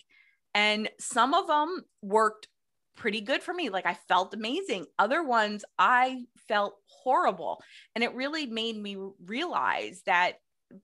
And 0.54 0.90
some 1.00 1.34
of 1.34 1.48
them 1.48 1.84
worked 2.02 2.50
pretty 2.98 3.22
good 3.22 3.42
for 3.42 3.54
me. 3.54 3.70
Like 3.70 3.86
I 3.86 3.94
felt 4.10 4.34
amazing. 4.34 4.88
Other 5.00 5.24
ones 5.24 5.64
I 5.80 6.26
felt 6.50 6.76
horrible. 6.84 7.64
And 7.96 8.04
it 8.04 8.14
really 8.14 8.46
made 8.46 8.76
me 8.76 8.98
realize 9.26 10.02
that 10.06 10.34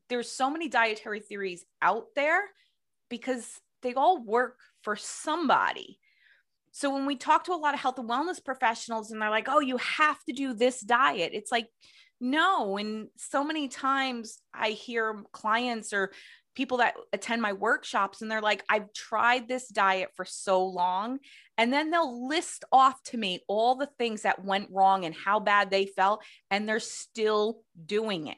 there's 0.08 0.32
so 0.32 0.50
many 0.50 0.70
dietary 0.70 1.20
theories 1.20 1.66
out 1.82 2.06
there 2.16 2.40
because 3.10 3.60
they 3.88 3.94
all 3.94 4.24
work 4.24 4.58
for 4.82 4.96
somebody. 4.96 6.00
So 6.72 6.94
when 6.94 7.06
we 7.06 7.16
talk 7.16 7.46
to 7.46 7.54
a 7.54 7.56
lot 7.56 7.74
of 7.74 7.80
health 7.80 7.98
and 7.98 8.10
wellness 8.10 8.44
professionals 8.44 9.12
and 9.12 9.22
they're 9.22 9.30
like, 9.30 9.48
"Oh, 9.50 9.60
you 9.60 9.78
have 9.78 10.24
to 10.26 10.34
do 10.34 10.54
this 10.54 10.80
diet." 10.82 11.32
It's 11.34 11.52
like 11.52 11.70
no, 12.20 12.78
and 12.78 13.10
so 13.18 13.44
many 13.44 13.68
times 13.68 14.40
I 14.54 14.70
hear 14.70 15.24
clients 15.32 15.94
or 15.94 16.12
people 16.56 16.80
that 16.80 16.96
attend 17.14 17.40
my 17.40 17.54
workshops 17.54 18.22
and 18.22 18.32
they're 18.32 18.42
like, 18.42 18.64
I've 18.68 18.92
tried 18.92 19.48
this 19.48 19.68
diet 19.68 20.10
for 20.16 20.26
so 20.26 20.66
long. 20.66 21.20
And 21.56 21.72
then 21.72 21.92
they'll 21.92 22.28
list 22.28 22.66
off 22.72 23.02
to 23.04 23.18
me 23.18 23.44
all 23.48 23.76
the 23.76 23.90
things 24.00 24.24
that 24.24 24.44
went 24.44 24.70
wrong 24.72 25.06
and 25.06 25.14
how 25.14 25.40
bad 25.40 25.70
they 25.70 25.86
felt, 25.86 26.24
and 26.50 26.68
they're 26.68 26.80
still 26.80 27.62
doing 27.86 28.28
it. 28.28 28.38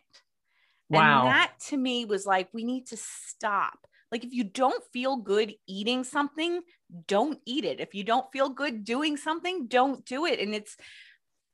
Wow. 0.89 1.19
And 1.19 1.27
that 1.29 1.53
to 1.67 1.77
me 1.77 2.03
was 2.05 2.25
like, 2.25 2.49
we 2.53 2.65
need 2.65 2.87
to 2.87 2.97
stop. 2.97 3.87
Like, 4.11 4.23
if 4.23 4.33
you 4.33 4.43
don't 4.43 4.83
feel 4.91 5.17
good 5.17 5.53
eating 5.67 6.03
something, 6.03 6.61
don't 7.07 7.39
eat 7.45 7.65
it. 7.65 7.79
If 7.79 7.93
you 7.93 8.03
don't 8.03 8.31
feel 8.31 8.49
good 8.49 8.83
doing 8.83 9.17
something, 9.17 9.67
don't 9.67 10.03
do 10.05 10.25
it. 10.25 10.39
And 10.39 10.55
it's, 10.55 10.75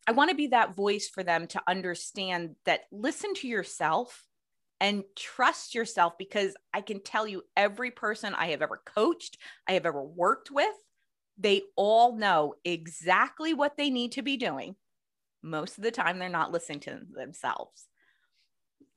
I 0.07 0.13
want 0.13 0.29
to 0.29 0.35
be 0.35 0.47
that 0.47 0.75
voice 0.75 1.09
for 1.09 1.23
them 1.23 1.47
to 1.47 1.61
understand 1.67 2.55
that 2.65 2.81
listen 2.91 3.33
to 3.35 3.47
yourself 3.47 4.23
and 4.79 5.03
trust 5.15 5.73
yourself 5.75 6.13
because 6.17 6.55
I 6.73 6.81
can 6.81 7.01
tell 7.01 7.27
you 7.27 7.43
every 7.55 7.91
person 7.91 8.33
I 8.33 8.47
have 8.47 8.61
ever 8.61 8.81
coached, 8.85 9.37
I 9.67 9.73
have 9.73 9.85
ever 9.85 10.03
worked 10.03 10.51
with, 10.51 10.73
they 11.37 11.63
all 11.75 12.15
know 12.15 12.55
exactly 12.63 13.53
what 13.53 13.77
they 13.77 13.89
need 13.89 14.13
to 14.13 14.21
be 14.21 14.37
doing. 14.37 14.75
Most 15.41 15.77
of 15.77 15.83
the 15.83 15.91
time, 15.91 16.19
they're 16.19 16.29
not 16.29 16.51
listening 16.51 16.79
to 16.81 17.01
themselves. 17.13 17.87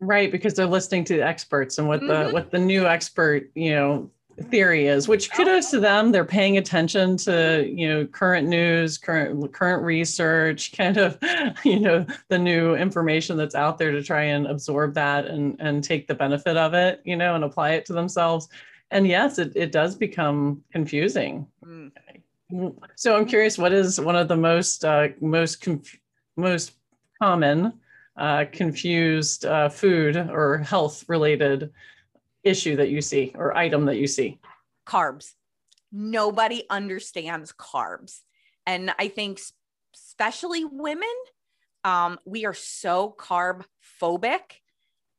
Right, 0.00 0.30
because 0.30 0.54
they're 0.54 0.66
listening 0.66 1.04
to 1.04 1.16
the 1.16 1.26
experts 1.26 1.78
and 1.78 1.88
what 1.88 2.00
mm-hmm. 2.00 2.28
the 2.28 2.32
what 2.32 2.50
the 2.50 2.58
new 2.58 2.86
expert, 2.86 3.50
you 3.54 3.74
know, 3.74 4.10
theory 4.44 4.86
is 4.86 5.08
which 5.08 5.32
kudos 5.32 5.70
to 5.70 5.80
them 5.80 6.12
they're 6.12 6.24
paying 6.24 6.58
attention 6.58 7.16
to 7.16 7.68
you 7.74 7.88
know 7.88 8.06
current 8.06 8.46
news 8.46 8.96
current 8.96 9.52
current 9.52 9.82
research 9.82 10.72
kind 10.76 10.96
of 10.96 11.18
you 11.64 11.80
know 11.80 12.06
the 12.28 12.38
new 12.38 12.74
information 12.74 13.36
that's 13.36 13.54
out 13.54 13.78
there 13.78 13.90
to 13.90 14.02
try 14.02 14.22
and 14.22 14.46
absorb 14.46 14.94
that 14.94 15.26
and 15.26 15.56
and 15.60 15.82
take 15.82 16.06
the 16.06 16.14
benefit 16.14 16.56
of 16.56 16.74
it 16.74 17.00
you 17.04 17.16
know 17.16 17.34
and 17.34 17.44
apply 17.44 17.70
it 17.70 17.84
to 17.84 17.92
themselves 17.92 18.48
and 18.90 19.06
yes 19.06 19.38
it, 19.38 19.52
it 19.54 19.72
does 19.72 19.94
become 19.96 20.62
confusing 20.72 21.46
mm. 21.64 21.90
so 22.94 23.16
i'm 23.16 23.26
curious 23.26 23.58
what 23.58 23.72
is 23.72 24.00
one 24.00 24.16
of 24.16 24.28
the 24.28 24.36
most 24.36 24.84
uh, 24.84 25.08
most 25.20 25.60
conf- 25.60 25.98
most 26.36 26.72
common 27.20 27.72
uh, 28.18 28.44
confused 28.52 29.46
uh, 29.46 29.68
food 29.68 30.16
or 30.16 30.58
health 30.58 31.04
related 31.08 31.70
issue 32.42 32.76
that 32.76 32.90
you 32.90 33.00
see 33.00 33.32
or 33.36 33.56
item 33.56 33.86
that 33.86 33.96
you 33.96 34.06
see? 34.06 34.38
Carbs. 34.86 35.34
Nobody 35.92 36.64
understands 36.68 37.52
carbs. 37.52 38.20
And 38.66 38.92
I 38.98 39.08
think, 39.08 39.40
especially 39.94 40.64
women, 40.64 41.08
um, 41.84 42.18
we 42.24 42.44
are 42.44 42.54
so 42.54 43.14
carb 43.18 43.64
phobic. 44.00 44.40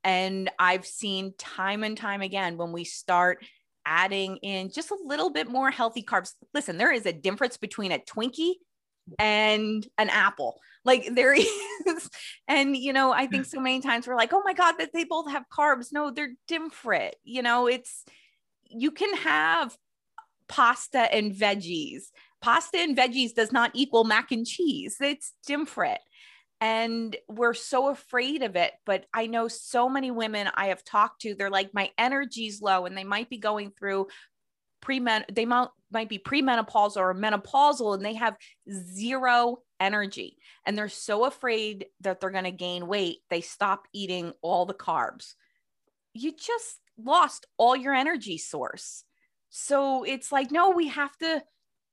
And 0.03 0.49
I've 0.59 0.85
seen 0.85 1.33
time 1.37 1.83
and 1.83 1.97
time 1.97 2.21
again 2.21 2.57
when 2.57 2.71
we 2.71 2.83
start 2.83 3.43
adding 3.85 4.37
in 4.37 4.71
just 4.71 4.91
a 4.91 4.97
little 5.03 5.31
bit 5.31 5.49
more 5.49 5.71
healthy 5.71 6.03
carbs. 6.03 6.33
Listen, 6.53 6.77
there 6.77 6.91
is 6.91 7.05
a 7.05 7.13
difference 7.13 7.57
between 7.57 7.91
a 7.91 7.99
Twinkie 7.99 8.55
and 9.17 9.87
an 9.97 10.09
apple. 10.09 10.59
Like 10.85 11.09
there 11.13 11.33
is. 11.37 12.09
and, 12.47 12.75
you 12.75 12.93
know, 12.93 13.11
I 13.11 13.27
think 13.27 13.45
so 13.45 13.59
many 13.59 13.81
times 13.81 14.07
we're 14.07 14.15
like, 14.15 14.33
oh 14.33 14.41
my 14.45 14.53
God, 14.53 14.75
that 14.79 14.91
they 14.93 15.03
both 15.03 15.29
have 15.29 15.45
carbs. 15.49 15.87
No, 15.91 16.11
they're 16.11 16.33
different. 16.47 17.15
You 17.23 17.41
know, 17.41 17.67
it's, 17.67 18.05
you 18.69 18.91
can 18.91 19.13
have 19.15 19.75
pasta 20.47 21.13
and 21.13 21.33
veggies. 21.33 22.03
Pasta 22.41 22.77
and 22.77 22.97
veggies 22.97 23.33
does 23.33 23.51
not 23.51 23.71
equal 23.73 24.03
mac 24.03 24.31
and 24.31 24.45
cheese. 24.45 24.97
It's 25.01 25.33
different. 25.45 25.99
And 26.61 27.15
we're 27.29 27.53
so 27.53 27.89
afraid 27.89 28.43
of 28.43 28.57
it. 28.57 28.73
But 28.85 29.05
I 29.13 29.27
know 29.27 29.47
so 29.47 29.87
many 29.87 30.11
women 30.11 30.49
I 30.53 30.67
have 30.67 30.83
talked 30.83 31.21
to, 31.21 31.33
they're 31.33 31.49
like, 31.49 31.73
my 31.73 31.91
energy's 31.97 32.61
low, 32.61 32.85
and 32.85 32.97
they 32.97 33.05
might 33.05 33.29
be 33.29 33.37
going 33.37 33.71
through 33.71 34.07
pre-men 34.81 35.25
they 35.31 35.45
might 35.45 35.69
might 35.91 36.09
be 36.09 36.19
premenopausal 36.19 36.97
or 36.97 37.15
menopausal 37.15 37.95
and 37.95 38.05
they 38.05 38.13
have 38.13 38.37
zero 38.71 39.59
energy. 39.79 40.37
And 40.65 40.77
they're 40.77 40.89
so 40.89 41.25
afraid 41.25 41.87
that 42.01 42.19
they're 42.19 42.29
going 42.29 42.43
to 42.43 42.51
gain 42.51 42.87
weight 42.87 43.19
they 43.29 43.41
stop 43.41 43.87
eating 43.93 44.33
all 44.41 44.65
the 44.65 44.73
carbs. 44.73 45.33
You 46.13 46.31
just 46.31 46.77
lost 46.97 47.45
all 47.57 47.75
your 47.75 47.93
energy 47.93 48.37
source. 48.37 49.03
So 49.49 50.03
it's 50.03 50.31
like 50.31 50.51
no 50.51 50.71
we 50.71 50.89
have 50.89 51.15
to 51.17 51.43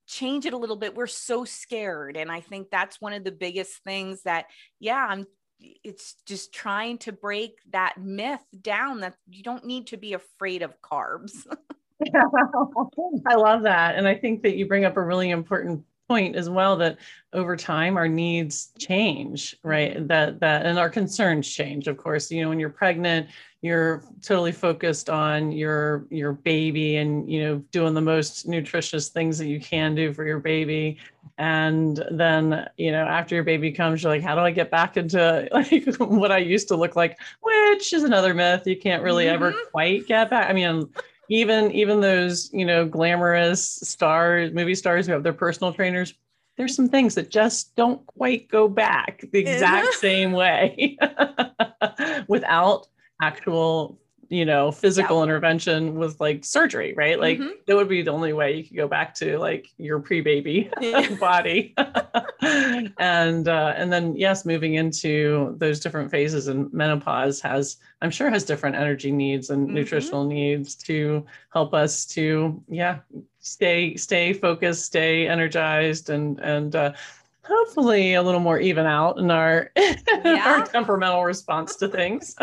change 0.08 0.46
it 0.46 0.52
a 0.52 0.58
little 0.58 0.76
bit. 0.76 0.94
We're 0.94 1.06
so 1.06 1.44
scared. 1.44 2.16
And 2.16 2.30
i 2.30 2.40
think 2.40 2.70
that's 2.70 3.00
one 3.00 3.12
of 3.12 3.24
the 3.24 3.32
biggest 3.32 3.82
things 3.84 4.22
that 4.22 4.46
yeah 4.78 5.06
i'm 5.08 5.26
it's 5.58 6.16
just 6.26 6.52
trying 6.52 6.98
to 6.98 7.12
break 7.12 7.58
that 7.70 7.94
myth 7.98 8.44
down 8.60 9.00
that 9.00 9.14
you 9.28 9.42
don't 9.42 9.64
need 9.64 9.88
to 9.88 9.96
be 9.96 10.12
afraid 10.12 10.62
of 10.62 10.80
carbs 10.82 11.46
I 13.26 13.34
love 13.34 13.62
that. 13.62 13.96
And 13.96 14.06
I 14.06 14.14
think 14.14 14.42
that 14.42 14.56
you 14.56 14.66
bring 14.66 14.84
up 14.84 14.96
a 14.96 15.02
really 15.02 15.30
important 15.30 15.84
point 16.08 16.36
as 16.36 16.48
well 16.48 16.76
that 16.76 16.98
over 17.32 17.56
time 17.56 17.96
our 17.96 18.08
needs 18.08 18.70
change 18.78 19.56
right 19.62 19.96
mm-hmm. 19.96 20.06
that 20.06 20.40
that 20.40 20.64
and 20.64 20.78
our 20.78 20.88
concerns 20.88 21.48
change 21.48 21.88
of 21.88 21.96
course 21.96 22.30
you 22.30 22.42
know 22.42 22.48
when 22.48 22.60
you're 22.60 22.70
pregnant 22.70 23.28
you're 23.62 24.04
totally 24.22 24.52
focused 24.52 25.10
on 25.10 25.50
your 25.50 26.06
your 26.10 26.32
baby 26.32 26.96
and 26.96 27.30
you 27.30 27.42
know 27.42 27.56
doing 27.72 27.94
the 27.94 28.00
most 28.00 28.46
nutritious 28.46 29.08
things 29.08 29.38
that 29.38 29.46
you 29.46 29.58
can 29.58 29.94
do 29.94 30.12
for 30.12 30.25
your 30.25 30.38
baby 30.38 30.96
and 31.38 32.04
then 32.12 32.68
you 32.76 32.92
know 32.92 33.04
after 33.04 33.34
your 33.34 33.44
baby 33.44 33.72
comes 33.72 34.02
you're 34.02 34.12
like 34.12 34.22
how 34.22 34.34
do 34.34 34.40
i 34.40 34.50
get 34.50 34.70
back 34.70 34.96
into 34.96 35.48
like 35.52 35.84
what 35.96 36.30
i 36.30 36.38
used 36.38 36.68
to 36.68 36.76
look 36.76 36.94
like 36.94 37.18
which 37.42 37.92
is 37.92 38.04
another 38.04 38.32
myth 38.32 38.66
you 38.66 38.76
can't 38.76 39.02
really 39.02 39.25
mm-hmm. 39.25 39.34
ever 39.34 39.54
quite 39.72 40.06
get 40.06 40.30
back 40.30 40.48
i 40.48 40.52
mean 40.52 40.88
even 41.28 41.71
even 41.73 42.00
those 42.00 42.50
you 42.52 42.64
know 42.64 42.87
glamorous 42.87 43.80
stars 43.83 44.52
movie 44.52 44.75
stars 44.75 45.06
who 45.06 45.12
have 45.12 45.23
their 45.23 45.33
personal 45.33 45.73
trainers 45.73 46.14
there's 46.56 46.75
some 46.75 46.88
things 46.88 47.14
that 47.14 47.30
just 47.30 47.75
don't 47.76 48.04
quite 48.06 48.49
go 48.49 48.68
back 48.68 49.25
the 49.33 49.38
exact 49.38 49.95
same 49.95 50.33
way 50.33 50.97
without 52.28 52.87
actual 53.23 53.99
you 54.28 54.45
know 54.45 54.71
physical 54.73 55.18
yeah. 55.18 55.25
intervention 55.25 55.95
with 55.95 56.21
like 56.21 56.45
surgery 56.45 56.95
right 56.95 57.21
like 57.21 57.38
mm-hmm. 57.38 57.50
that 57.66 57.76
would 57.76 57.88
be 57.88 58.02
the 58.02 58.11
only 58.11 58.33
way 58.33 58.56
you 58.56 58.64
could 58.64 58.76
go 58.76 58.88
back 58.88 59.14
to 59.14 59.38
like 59.38 59.68
your 59.78 60.00
pre-baby 60.00 60.71
body 61.21 61.75
and 62.99 63.49
uh, 63.49 63.73
and 63.76 63.92
then 63.92 64.16
yes 64.16 64.45
moving 64.45 64.75
into 64.75 65.54
those 65.59 65.80
different 65.80 66.11
phases 66.11 66.49
and 66.49 66.73
menopause 66.73 67.40
has 67.40 67.76
i'm 68.02 68.11
sure 68.11 68.30
has 68.30 68.45
different 68.45 68.76
energy 68.76 69.12
needs 69.12 69.50
and 69.50 69.66
mm-hmm. 69.66 69.75
nutritional 69.75 70.25
needs 70.25 70.75
to 70.75 71.25
help 71.52 71.73
us 71.73 72.04
to 72.04 72.62
yeah 72.68 72.99
stay 73.38 73.97
stay 73.97 74.33
focused 74.33 74.85
stay 74.85 75.28
energized 75.28 76.11
and 76.11 76.40
and 76.40 76.75
uh, 76.75 76.92
hopefully 77.42 78.14
a 78.14 78.23
little 78.23 78.40
more 78.40 78.59
even 78.59 78.87
out 78.87 79.18
in 79.18 79.30
our 79.30 79.71
yeah. 79.76 80.42
our 80.47 80.66
temperamental 80.66 81.25
response 81.25 81.76
to 81.76 81.88
things 81.88 82.35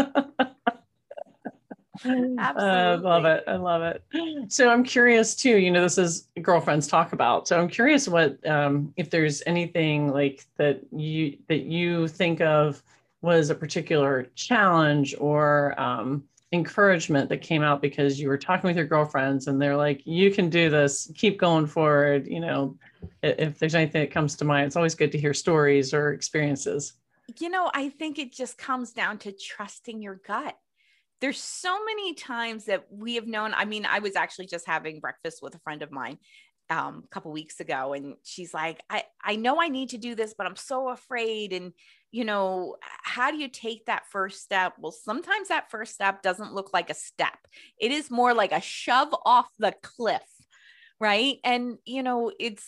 Absolutely. 2.05 2.39
I 2.39 2.95
love 2.95 3.25
it. 3.25 3.43
I 3.47 3.55
love 3.55 3.81
it. 3.83 4.03
So 4.51 4.69
I'm 4.69 4.83
curious 4.83 5.35
too, 5.35 5.57
you 5.57 5.69
know, 5.69 5.83
this 5.83 5.97
is 5.97 6.27
girlfriends 6.41 6.87
talk 6.87 7.13
about. 7.13 7.47
So 7.47 7.59
I'm 7.59 7.69
curious 7.69 8.07
what 8.07 8.45
um, 8.47 8.91
if 8.97 9.09
there's 9.09 9.43
anything 9.45 10.11
like 10.11 10.45
that 10.57 10.81
you 10.91 11.37
that 11.49 11.61
you 11.61 12.07
think 12.07 12.41
of 12.41 12.81
was 13.21 13.51
a 13.51 13.55
particular 13.55 14.27
challenge 14.35 15.15
or 15.19 15.79
um, 15.79 16.23
encouragement 16.51 17.29
that 17.29 17.41
came 17.41 17.61
out 17.61 17.81
because 17.81 18.19
you 18.19 18.27
were 18.27 18.37
talking 18.37 18.67
with 18.67 18.75
your 18.77 18.85
girlfriends 18.85 19.47
and 19.47 19.61
they're 19.61 19.77
like, 19.77 20.01
you 20.05 20.31
can 20.31 20.49
do 20.49 20.69
this, 20.69 21.11
keep 21.15 21.39
going 21.39 21.67
forward. 21.67 22.27
You 22.27 22.39
know, 22.39 22.77
if 23.21 23.59
there's 23.59 23.75
anything 23.75 24.01
that 24.01 24.11
comes 24.11 24.35
to 24.37 24.45
mind, 24.45 24.67
it's 24.67 24.75
always 24.75 24.95
good 24.95 25.11
to 25.11 25.17
hear 25.19 25.33
stories 25.33 25.93
or 25.93 26.11
experiences. 26.11 26.93
You 27.39 27.49
know, 27.49 27.71
I 27.73 27.89
think 27.89 28.19
it 28.19 28.33
just 28.33 28.57
comes 28.57 28.91
down 28.91 29.19
to 29.19 29.31
trusting 29.31 30.01
your 30.01 30.15
gut 30.15 30.57
there's 31.23 31.39
so 31.39 31.85
many 31.85 32.13
times 32.15 32.65
that 32.65 32.83
we 32.91 33.15
have 33.15 33.27
known. 33.27 33.53
I 33.53 33.63
mean, 33.63 33.85
I 33.85 33.99
was 33.99 34.17
actually 34.17 34.47
just 34.47 34.67
having 34.67 34.99
breakfast 34.99 35.39
with 35.41 35.55
a 35.55 35.59
friend 35.59 35.81
of 35.81 35.89
mine 35.89 36.17
um, 36.69 37.03
a 37.05 37.07
couple 37.07 37.31
weeks 37.31 37.61
ago, 37.61 37.93
and 37.93 38.15
she's 38.23 38.53
like, 38.53 38.83
I, 38.89 39.03
I 39.23 39.37
know 39.37 39.61
I 39.61 39.69
need 39.69 39.91
to 39.91 39.97
do 39.97 40.15
this, 40.15 40.35
but 40.37 40.45
I'm 40.45 40.57
so 40.57 40.89
afraid. 40.89 41.53
And, 41.53 41.71
you 42.11 42.25
know, 42.25 42.75
how 42.81 43.31
do 43.31 43.37
you 43.37 43.47
take 43.47 43.85
that 43.85 44.03
first 44.11 44.43
step? 44.43 44.73
Well, 44.77 44.91
sometimes 44.91 45.47
that 45.47 45.71
first 45.71 45.93
step 45.93 46.21
doesn't 46.23 46.53
look 46.53 46.71
like 46.73 46.89
a 46.89 46.93
step, 46.93 47.37
it 47.79 47.93
is 47.93 48.11
more 48.11 48.33
like 48.33 48.51
a 48.51 48.59
shove 48.59 49.15
off 49.25 49.47
the 49.57 49.73
cliff, 49.81 50.27
right? 50.99 51.37
And, 51.45 51.77
you 51.85 52.03
know, 52.03 52.33
it's, 52.37 52.67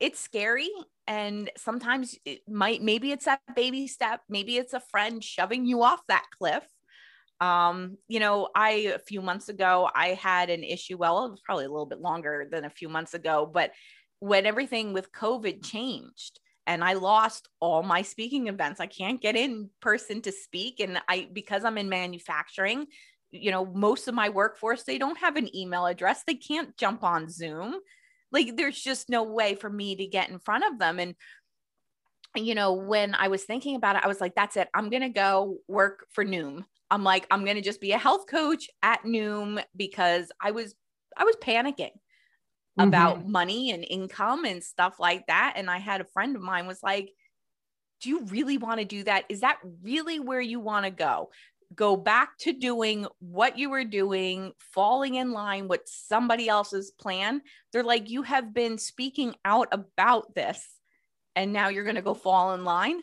it's 0.00 0.18
scary 0.18 0.70
and 1.06 1.50
sometimes 1.58 2.16
it 2.24 2.40
might 2.48 2.80
maybe 2.80 3.12
it's 3.12 3.26
that 3.26 3.40
baby 3.54 3.86
step 3.86 4.22
maybe 4.28 4.56
it's 4.56 4.72
a 4.72 4.80
friend 4.80 5.22
shoving 5.22 5.66
you 5.66 5.82
off 5.82 6.00
that 6.08 6.24
cliff 6.38 6.64
um 7.40 7.98
you 8.08 8.20
know 8.20 8.48
i 8.54 8.70
a 8.94 8.98
few 8.98 9.20
months 9.20 9.48
ago 9.48 9.88
i 9.94 10.08
had 10.08 10.50
an 10.50 10.62
issue 10.62 10.96
well 10.96 11.26
it 11.26 11.30
was 11.30 11.40
probably 11.44 11.64
a 11.64 11.70
little 11.70 11.86
bit 11.86 12.00
longer 12.00 12.46
than 12.50 12.64
a 12.64 12.70
few 12.70 12.88
months 12.88 13.14
ago 13.14 13.48
but 13.52 13.72
when 14.20 14.46
everything 14.46 14.92
with 14.92 15.12
covid 15.12 15.64
changed 15.64 16.38
and 16.66 16.84
i 16.84 16.92
lost 16.92 17.48
all 17.60 17.82
my 17.82 18.02
speaking 18.02 18.46
events 18.46 18.80
i 18.80 18.86
can't 18.86 19.20
get 19.20 19.36
in 19.36 19.68
person 19.80 20.22
to 20.22 20.30
speak 20.30 20.78
and 20.78 21.00
i 21.08 21.28
because 21.32 21.64
i'm 21.64 21.78
in 21.78 21.88
manufacturing 21.88 22.86
you 23.34 23.50
know 23.50 23.66
most 23.66 24.06
of 24.06 24.14
my 24.14 24.28
workforce 24.28 24.84
they 24.84 24.96
don't 24.96 25.18
have 25.18 25.36
an 25.36 25.54
email 25.56 25.86
address 25.86 26.22
they 26.26 26.34
can't 26.34 26.76
jump 26.76 27.02
on 27.02 27.28
zoom. 27.28 27.74
Like 28.30 28.56
there's 28.56 28.80
just 28.80 29.08
no 29.08 29.22
way 29.24 29.54
for 29.54 29.70
me 29.70 29.96
to 29.96 30.06
get 30.06 30.28
in 30.28 30.38
front 30.38 30.64
of 30.64 30.78
them 30.78 30.98
and 30.98 31.14
you 32.36 32.54
know 32.54 32.72
when 32.72 33.14
i 33.14 33.28
was 33.28 33.44
thinking 33.44 33.76
about 33.76 33.96
it 33.96 34.04
i 34.04 34.08
was 34.08 34.20
like 34.20 34.34
that's 34.34 34.56
it. 34.56 34.68
I'm 34.74 34.90
going 34.90 35.02
to 35.02 35.08
go 35.08 35.58
work 35.68 36.06
for 36.10 36.24
noom 36.24 36.64
I'm 36.90 37.04
like, 37.04 37.26
I'm 37.30 37.44
going 37.44 37.56
to 37.56 37.62
just 37.62 37.80
be 37.80 37.92
a 37.92 37.98
health 37.98 38.26
coach 38.26 38.68
at 38.82 39.04
Noom 39.04 39.62
because 39.76 40.30
I 40.40 40.50
was, 40.50 40.74
I 41.16 41.24
was 41.24 41.36
panicking 41.36 41.90
mm-hmm. 42.78 42.88
about 42.88 43.26
money 43.26 43.70
and 43.70 43.84
income 43.88 44.44
and 44.44 44.62
stuff 44.62 44.98
like 44.98 45.26
that. 45.26 45.54
And 45.56 45.70
I 45.70 45.78
had 45.78 46.00
a 46.00 46.06
friend 46.06 46.36
of 46.36 46.42
mine 46.42 46.66
was 46.66 46.82
like, 46.82 47.10
do 48.00 48.10
you 48.10 48.24
really 48.26 48.58
want 48.58 48.80
to 48.80 48.84
do 48.84 49.02
that? 49.04 49.24
Is 49.28 49.40
that 49.40 49.58
really 49.82 50.20
where 50.20 50.40
you 50.40 50.60
want 50.60 50.84
to 50.84 50.90
go? 50.90 51.30
Go 51.74 51.96
back 51.96 52.36
to 52.40 52.52
doing 52.52 53.06
what 53.18 53.58
you 53.58 53.70
were 53.70 53.84
doing, 53.84 54.52
falling 54.58 55.14
in 55.14 55.32
line 55.32 55.68
with 55.68 55.80
somebody 55.86 56.48
else's 56.48 56.90
plan. 56.90 57.40
They're 57.72 57.82
like, 57.82 58.10
you 58.10 58.22
have 58.22 58.52
been 58.52 58.78
speaking 58.78 59.34
out 59.44 59.68
about 59.72 60.34
this 60.34 60.62
and 61.34 61.52
now 61.52 61.68
you're 61.68 61.84
going 61.84 61.96
to 61.96 62.02
go 62.02 62.14
fall 62.14 62.54
in 62.54 62.64
line. 62.64 63.00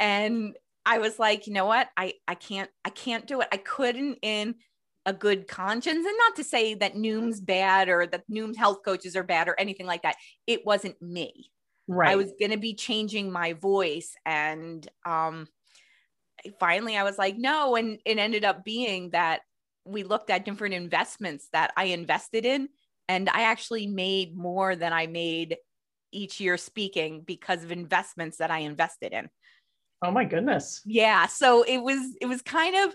And 0.00 0.56
I 0.86 0.98
was 0.98 1.18
like, 1.18 1.46
you 1.46 1.52
know 1.52 1.66
what? 1.66 1.88
I 1.96 2.14
I 2.28 2.34
can't 2.34 2.70
I 2.84 2.90
can't 2.90 3.26
do 3.26 3.40
it. 3.40 3.48
I 3.52 3.56
couldn't 3.56 4.18
in 4.22 4.56
a 5.06 5.12
good 5.12 5.46
conscience 5.46 6.06
and 6.06 6.16
not 6.18 6.36
to 6.36 6.44
say 6.44 6.74
that 6.74 6.96
Noom's 6.96 7.40
bad 7.40 7.88
or 7.88 8.06
that 8.06 8.24
Noom's 8.28 8.56
health 8.56 8.78
coaches 8.84 9.16
are 9.16 9.22
bad 9.22 9.48
or 9.48 9.58
anything 9.58 9.86
like 9.86 10.02
that. 10.02 10.16
It 10.46 10.64
wasn't 10.64 11.00
me. 11.02 11.50
Right. 11.86 12.10
I 12.10 12.16
was 12.16 12.32
going 12.40 12.52
to 12.52 12.56
be 12.56 12.74
changing 12.74 13.30
my 13.30 13.52
voice 13.52 14.14
and 14.24 14.86
um 15.04 15.46
finally 16.58 16.96
I 16.96 17.02
was 17.04 17.18
like, 17.18 17.36
no 17.36 17.76
and 17.76 17.98
it 18.04 18.18
ended 18.18 18.44
up 18.44 18.64
being 18.64 19.10
that 19.10 19.40
we 19.84 20.02
looked 20.02 20.30
at 20.30 20.46
different 20.46 20.74
investments 20.74 21.48
that 21.52 21.72
I 21.76 21.84
invested 21.84 22.46
in 22.46 22.68
and 23.08 23.28
I 23.28 23.42
actually 23.42 23.86
made 23.86 24.36
more 24.36 24.76
than 24.76 24.92
I 24.92 25.06
made 25.06 25.58
each 26.10 26.40
year 26.40 26.56
speaking 26.56 27.20
because 27.20 27.62
of 27.62 27.72
investments 27.72 28.38
that 28.38 28.50
I 28.50 28.60
invested 28.60 29.12
in. 29.12 29.28
Oh 30.02 30.10
my 30.10 30.24
goodness. 30.24 30.82
Yeah. 30.84 31.26
So 31.26 31.62
it 31.62 31.78
was 31.78 32.16
it 32.20 32.26
was 32.26 32.42
kind 32.42 32.76
of 32.76 32.94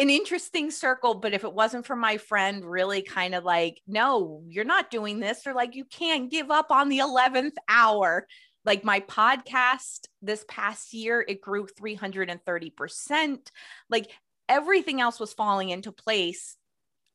an 0.00 0.10
interesting 0.10 0.70
circle, 0.70 1.14
but 1.14 1.34
if 1.34 1.44
it 1.44 1.52
wasn't 1.52 1.86
for 1.86 1.96
my 1.96 2.18
friend 2.18 2.64
really 2.64 3.02
kind 3.02 3.34
of 3.34 3.44
like, 3.44 3.80
no, 3.86 4.42
you're 4.46 4.64
not 4.64 4.90
doing 4.90 5.18
this, 5.18 5.46
or 5.46 5.54
like 5.54 5.74
you 5.74 5.84
can't 5.84 6.30
give 6.30 6.50
up 6.50 6.70
on 6.70 6.88
the 6.88 6.98
11th 6.98 7.56
hour. 7.68 8.26
Like 8.64 8.84
my 8.84 9.00
podcast 9.00 10.06
this 10.20 10.44
past 10.48 10.92
year, 10.92 11.24
it 11.26 11.40
grew 11.40 11.66
330%. 11.66 13.50
Like 13.88 14.10
everything 14.48 15.00
else 15.00 15.18
was 15.18 15.32
falling 15.32 15.70
into 15.70 15.90
place. 15.90 16.56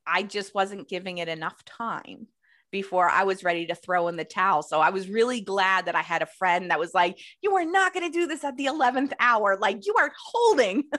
I 0.05 0.23
just 0.23 0.53
wasn't 0.53 0.89
giving 0.89 1.19
it 1.19 1.29
enough 1.29 1.63
time 1.63 2.27
before 2.73 3.07
I 3.07 3.23
was 3.23 3.43
ready 3.43 3.65
to 3.67 3.75
throw 3.75 4.09
in 4.09 4.17
the 4.17 4.25
towel. 4.25 4.63
So 4.63 4.81
I 4.81 4.89
was 4.89 5.07
really 5.07 5.39
glad 5.39 5.85
that 5.85 5.95
I 5.95 6.01
had 6.01 6.21
a 6.21 6.25
friend 6.25 6.71
that 6.71 6.79
was 6.79 6.93
like, 6.93 7.17
You 7.41 7.55
are 7.55 7.63
not 7.63 7.93
going 7.93 8.11
to 8.11 8.19
do 8.19 8.27
this 8.27 8.43
at 8.43 8.57
the 8.57 8.65
11th 8.65 9.13
hour. 9.21 9.57
Like, 9.57 9.85
you 9.85 9.95
are 9.97 10.11
holding. 10.17 10.83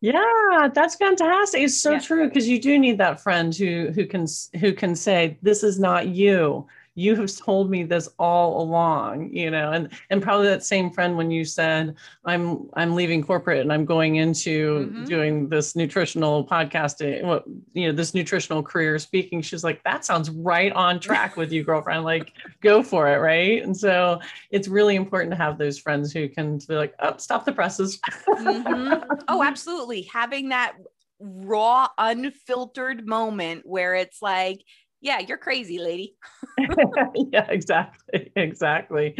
yeah 0.00 0.66
that's 0.74 0.96
fantastic 0.96 1.60
it's 1.60 1.78
so 1.78 1.92
yeah. 1.92 1.98
true 1.98 2.26
because 2.26 2.48
you 2.48 2.58
do 2.58 2.78
need 2.78 2.96
that 2.96 3.20
friend 3.20 3.54
who 3.54 3.90
who 3.94 4.06
can 4.06 4.26
who 4.58 4.72
can 4.72 4.96
say 4.96 5.36
this 5.42 5.62
is 5.62 5.78
not 5.78 6.08
you 6.08 6.66
you 6.94 7.16
have 7.16 7.34
told 7.36 7.70
me 7.70 7.82
this 7.82 8.08
all 8.18 8.62
along 8.62 9.32
you 9.32 9.50
know 9.50 9.72
and 9.72 9.88
and 10.10 10.22
probably 10.22 10.46
that 10.46 10.64
same 10.64 10.90
friend 10.90 11.16
when 11.16 11.30
you 11.30 11.44
said 11.44 11.94
i'm 12.24 12.68
i'm 12.74 12.94
leaving 12.94 13.22
corporate 13.22 13.60
and 13.60 13.72
i'm 13.72 13.84
going 13.84 14.16
into 14.16 14.86
mm-hmm. 14.86 15.04
doing 15.04 15.48
this 15.48 15.74
nutritional 15.74 16.46
podcasting 16.46 17.22
what 17.24 17.44
you 17.72 17.86
know 17.86 17.92
this 17.92 18.14
nutritional 18.14 18.62
career 18.62 18.98
speaking 18.98 19.42
she's 19.42 19.64
like 19.64 19.82
that 19.84 20.04
sounds 20.04 20.30
right 20.30 20.72
on 20.72 21.00
track 21.00 21.36
with 21.36 21.52
you 21.52 21.64
girlfriend 21.64 22.04
like 22.04 22.32
go 22.60 22.82
for 22.82 23.08
it 23.12 23.18
right 23.18 23.62
and 23.62 23.76
so 23.76 24.20
it's 24.50 24.68
really 24.68 24.96
important 24.96 25.30
to 25.30 25.36
have 25.36 25.58
those 25.58 25.78
friends 25.78 26.12
who 26.12 26.28
can 26.28 26.58
be 26.68 26.74
like 26.74 26.94
oh 27.00 27.16
stop 27.16 27.44
the 27.44 27.52
presses 27.52 27.98
mm-hmm. 28.28 29.02
oh 29.28 29.42
absolutely 29.42 30.02
having 30.02 30.50
that 30.50 30.74
raw 31.20 31.88
unfiltered 31.96 33.06
moment 33.06 33.62
where 33.64 33.94
it's 33.94 34.20
like 34.20 34.60
yeah, 35.04 35.18
you're 35.18 35.38
crazy, 35.38 35.78
lady. 35.78 36.16
yeah, 37.14 37.46
exactly. 37.50 38.32
Exactly. 38.36 39.14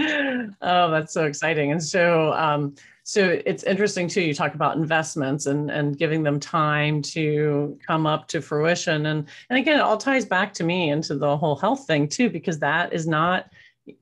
Oh, 0.63 0.91
that's 0.91 1.13
so 1.13 1.27
exciting. 1.27 1.73
And 1.73 1.83
so, 1.83 2.33
um, 2.33 2.75
so 3.03 3.39
it's 3.45 3.65
interesting 3.65 4.09
too. 4.09 4.23
You 4.23 4.33
talk 4.33 4.55
about 4.55 4.79
investments 4.79 5.45
and 5.45 5.71
and 5.71 5.99
giving 5.99 6.23
them 6.23 6.41
time 6.41 7.03
to 7.03 7.79
come 7.87 8.07
up 8.07 8.29
to 8.29 8.41
fruition, 8.41 9.05
and 9.05 9.29
and 9.51 9.59
again, 9.59 9.77
it 9.79 9.83
all 9.83 9.99
ties 9.99 10.25
back 10.25 10.55
to 10.55 10.65
me 10.65 10.89
into 10.89 11.17
the 11.17 11.37
whole 11.37 11.55
health 11.55 11.87
thing 11.87 12.09
too, 12.09 12.31
because 12.31 12.59
that 12.61 12.95
is 12.95 13.07
not 13.07 13.51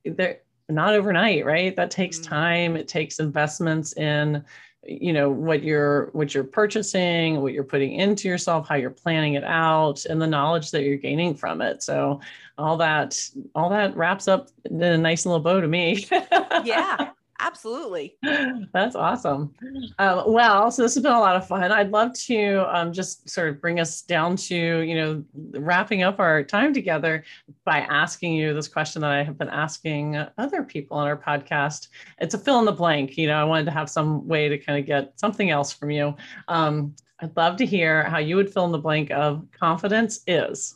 there 0.05 0.39
not 0.69 0.93
overnight, 0.93 1.45
right? 1.45 1.75
That 1.75 1.91
takes 1.91 2.17
mm-hmm. 2.17 2.29
time. 2.29 2.75
It 2.77 2.87
takes 2.87 3.19
investments 3.19 3.91
in 3.97 4.45
you 4.85 5.13
know 5.13 5.29
what 5.29 5.63
you're 5.63 6.09
what 6.11 6.33
you're 6.33 6.43
purchasing 6.43 7.41
what 7.41 7.53
you're 7.53 7.63
putting 7.63 7.93
into 7.93 8.27
yourself 8.27 8.67
how 8.67 8.75
you're 8.75 8.89
planning 8.89 9.35
it 9.35 9.43
out 9.43 10.05
and 10.05 10.21
the 10.21 10.27
knowledge 10.27 10.71
that 10.71 10.83
you're 10.83 10.97
gaining 10.97 11.33
from 11.35 11.61
it. 11.61 11.81
So 11.81 12.19
all 12.57 12.77
that 12.77 13.29
all 13.55 13.69
that 13.69 13.95
wraps 13.95 14.27
up 14.27 14.49
in 14.65 14.81
a 14.81 14.97
nice 14.97 15.25
little 15.25 15.41
bow 15.41 15.61
to 15.61 15.67
me. 15.67 16.07
Yeah 16.63 17.09
Absolutely. 17.45 18.15
That's 18.73 18.95
awesome. 18.95 19.53
Um, 19.99 20.23
well, 20.27 20.71
so 20.71 20.81
this 20.81 20.93
has 20.93 21.03
been 21.03 21.11
a 21.11 21.19
lot 21.19 21.35
of 21.35 21.45
fun. 21.45 21.73
I'd 21.73 21.91
love 21.91 22.13
to 22.27 22.65
um, 22.73 22.93
just 22.93 23.29
sort 23.29 23.49
of 23.49 23.59
bring 23.59 23.81
us 23.81 24.01
down 24.01 24.37
to, 24.37 24.55
you 24.55 24.95
know, 24.95 25.23
wrapping 25.59 26.03
up 26.03 26.19
our 26.19 26.41
time 26.41 26.73
together 26.73 27.25
by 27.65 27.79
asking 27.79 28.35
you 28.35 28.53
this 28.53 28.69
question 28.69 29.01
that 29.01 29.11
I 29.11 29.23
have 29.23 29.37
been 29.37 29.49
asking 29.49 30.25
other 30.37 30.63
people 30.63 30.95
on 30.95 31.05
our 31.05 31.17
podcast. 31.17 31.89
It's 32.19 32.33
a 32.33 32.37
fill 32.39 32.59
in 32.59 32.65
the 32.65 32.71
blank. 32.71 33.17
You 33.17 33.27
know, 33.27 33.35
I 33.35 33.43
wanted 33.43 33.65
to 33.65 33.71
have 33.71 33.89
some 33.89 34.25
way 34.25 34.47
to 34.47 34.57
kind 34.57 34.79
of 34.79 34.85
get 34.85 35.19
something 35.19 35.49
else 35.49 35.73
from 35.73 35.91
you. 35.91 36.15
Um, 36.47 36.95
I'd 37.19 37.35
love 37.35 37.57
to 37.57 37.65
hear 37.65 38.03
how 38.05 38.19
you 38.19 38.37
would 38.37 38.53
fill 38.53 38.65
in 38.65 38.71
the 38.71 38.77
blank 38.77 39.11
of 39.11 39.45
confidence 39.51 40.21
is 40.27 40.75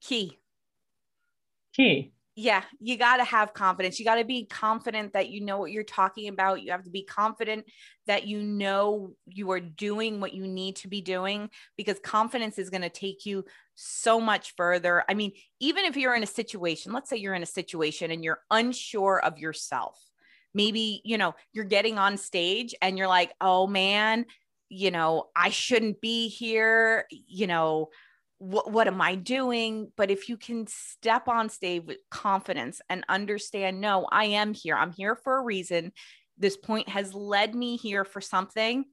Key. 0.00 0.40
key. 1.72 2.12
Yeah, 2.34 2.62
you 2.80 2.96
got 2.96 3.18
to 3.18 3.24
have 3.24 3.52
confidence. 3.52 3.98
You 3.98 4.06
got 4.06 4.14
to 4.14 4.24
be 4.24 4.46
confident 4.46 5.12
that 5.12 5.28
you 5.28 5.42
know 5.42 5.58
what 5.58 5.70
you're 5.70 5.82
talking 5.82 6.28
about. 6.28 6.62
You 6.62 6.70
have 6.70 6.84
to 6.84 6.90
be 6.90 7.04
confident 7.04 7.66
that 8.06 8.26
you 8.26 8.42
know 8.42 9.12
you 9.26 9.50
are 9.50 9.60
doing 9.60 10.18
what 10.18 10.32
you 10.32 10.46
need 10.46 10.76
to 10.76 10.88
be 10.88 11.02
doing 11.02 11.50
because 11.76 11.98
confidence 11.98 12.58
is 12.58 12.70
going 12.70 12.82
to 12.82 12.88
take 12.88 13.26
you 13.26 13.44
so 13.74 14.18
much 14.18 14.54
further. 14.56 15.04
I 15.08 15.14
mean, 15.14 15.32
even 15.60 15.84
if 15.84 15.96
you're 15.96 16.14
in 16.14 16.22
a 16.22 16.26
situation, 16.26 16.92
let's 16.92 17.10
say 17.10 17.18
you're 17.18 17.34
in 17.34 17.42
a 17.42 17.46
situation 17.46 18.10
and 18.10 18.24
you're 18.24 18.40
unsure 18.50 19.20
of 19.22 19.38
yourself. 19.38 20.00
Maybe, 20.54 21.02
you 21.04 21.18
know, 21.18 21.34
you're 21.52 21.64
getting 21.64 21.98
on 21.98 22.16
stage 22.16 22.74
and 22.80 22.96
you're 22.96 23.08
like, 23.08 23.32
"Oh 23.40 23.66
man, 23.66 24.26
you 24.70 24.90
know, 24.90 25.28
I 25.36 25.50
shouldn't 25.50 26.00
be 26.00 26.28
here, 26.28 27.06
you 27.10 27.46
know, 27.46 27.90
what, 28.42 28.72
what 28.72 28.88
am 28.88 29.00
I 29.00 29.14
doing? 29.14 29.92
But 29.96 30.10
if 30.10 30.28
you 30.28 30.36
can 30.36 30.66
step 30.66 31.28
on 31.28 31.48
stage 31.48 31.84
with 31.86 31.98
confidence 32.10 32.80
and 32.88 33.04
understand, 33.08 33.80
no, 33.80 34.04
I 34.10 34.24
am 34.24 34.52
here. 34.52 34.76
I'm 34.76 34.90
here 34.90 35.14
for 35.14 35.38
a 35.38 35.42
reason. 35.42 35.92
This 36.38 36.56
point 36.56 36.88
has 36.88 37.14
led 37.14 37.54
me 37.54 37.76
here 37.76 38.04
for 38.04 38.20
something. 38.20 38.84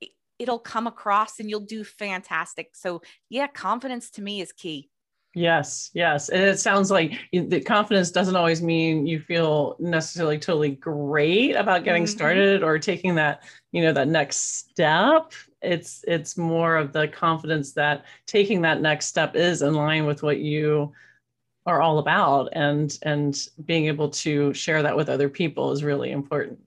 it- 0.00 0.10
It'll 0.38 0.58
come 0.58 0.86
across 0.86 1.38
and 1.38 1.50
you'll 1.50 1.60
do 1.60 1.84
fantastic. 1.84 2.70
So, 2.72 3.02
yeah, 3.28 3.46
confidence 3.46 4.10
to 4.12 4.22
me 4.22 4.40
is 4.40 4.52
key. 4.52 4.88
Yes, 5.34 5.90
yes. 5.94 6.28
And 6.28 6.42
it 6.42 6.58
sounds 6.58 6.90
like 6.90 7.12
the 7.32 7.60
confidence 7.62 8.10
doesn't 8.10 8.36
always 8.36 8.60
mean 8.60 9.06
you 9.06 9.18
feel 9.18 9.76
necessarily 9.78 10.38
totally 10.38 10.72
great 10.72 11.54
about 11.56 11.84
getting 11.84 12.04
Mhm. 12.04 12.08
started 12.08 12.62
or 12.62 12.78
taking 12.78 13.14
that, 13.14 13.42
you 13.72 13.82
know, 13.82 13.92
that 13.94 14.08
next 14.08 14.58
step. 14.58 15.32
It's 15.62 16.04
it's 16.06 16.36
more 16.36 16.76
of 16.76 16.92
the 16.92 17.08
confidence 17.08 17.72
that 17.72 18.04
taking 18.26 18.60
that 18.62 18.82
next 18.82 19.06
step 19.06 19.34
is 19.34 19.62
in 19.62 19.72
line 19.74 20.04
with 20.04 20.22
what 20.22 20.38
you 20.38 20.92
are 21.64 21.80
all 21.80 21.98
about 21.98 22.50
and 22.52 22.98
and 23.02 23.48
being 23.64 23.86
able 23.86 24.10
to 24.10 24.52
share 24.52 24.82
that 24.82 24.96
with 24.96 25.08
other 25.08 25.30
people 25.30 25.72
is 25.72 25.82
really 25.82 26.10
important. 26.10 26.58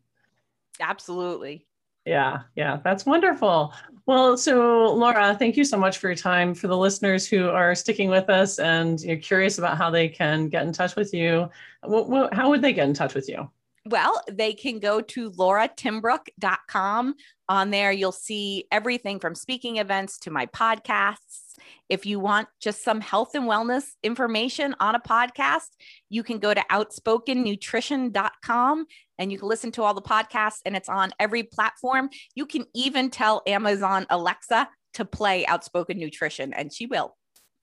Absolutely. 0.80 1.67
Yeah, 2.06 2.43
yeah, 2.56 2.80
that's 2.84 3.06
wonderful. 3.06 3.73
Well, 4.08 4.38
so 4.38 4.94
Laura, 4.94 5.34
thank 5.34 5.58
you 5.58 5.63
so 5.63 5.78
much 5.78 5.98
for 5.98 6.10
your 6.10 6.15
time. 6.15 6.54
For 6.54 6.68
the 6.68 6.78
listeners 6.78 7.28
who 7.28 7.50
are 7.50 7.74
sticking 7.74 8.10
with 8.10 8.30
us 8.30 8.60
and 8.60 9.02
you're 9.02 9.18
curious 9.18 9.58
about 9.58 9.80
how 9.80 9.89
they 9.89 10.08
can 10.08 10.48
get 10.48 10.68
in 10.68 10.74
touch 10.74 10.96
with 10.96 11.12
you, 11.12 11.50
how 11.84 12.50
would 12.50 12.62
they 12.62 12.74
get 12.74 12.88
in 12.88 12.94
touch 12.94 13.15
with 13.15 13.28
you? 13.28 13.50
Well, 13.88 14.20
they 14.32 14.54
can 14.54 14.80
go 14.80 15.02
to 15.02 15.30
lauratimbrook.com. 15.32 17.15
On 17.48 17.70
there, 17.70 17.91
you'll 17.91 18.12
see 18.12 18.65
everything 18.72 19.20
from 19.20 19.36
speaking 19.36 19.78
events 19.78 20.18
to 20.20 20.32
my 20.32 20.48
podcasts. 20.48 21.54
If 21.88 22.08
you 22.08 22.20
want 22.20 22.48
just 22.60 22.84
some 22.84 23.02
health 23.02 23.36
and 23.36 23.46
wellness 23.46 23.86
information 24.02 24.76
on 24.80 24.96
a 24.96 25.00
podcast, 25.00 25.70
you 26.10 26.24
can 26.24 26.39
go 26.39 26.52
to 26.54 26.63
outspokennutrition.com 26.72 28.86
and 29.19 29.32
you 29.32 29.38
can 29.38 29.47
listen 29.47 29.71
to 29.73 29.84
all 29.84 29.93
the 29.93 30.01
podcasts, 30.01 30.60
and 30.65 30.75
it's 30.75 30.89
on 30.89 31.12
every 31.19 31.43
platform. 31.43 32.10
You 32.36 32.45
can 32.45 32.65
even 32.73 33.10
tell 33.10 33.41
Amazon 33.47 34.06
Alexa 34.10 34.69
to 34.95 35.06
play 35.06 35.45
Outspoken 35.45 35.97
Nutrition, 35.97 36.54
and 36.54 36.73
she 36.73 36.86
will. 36.86 37.15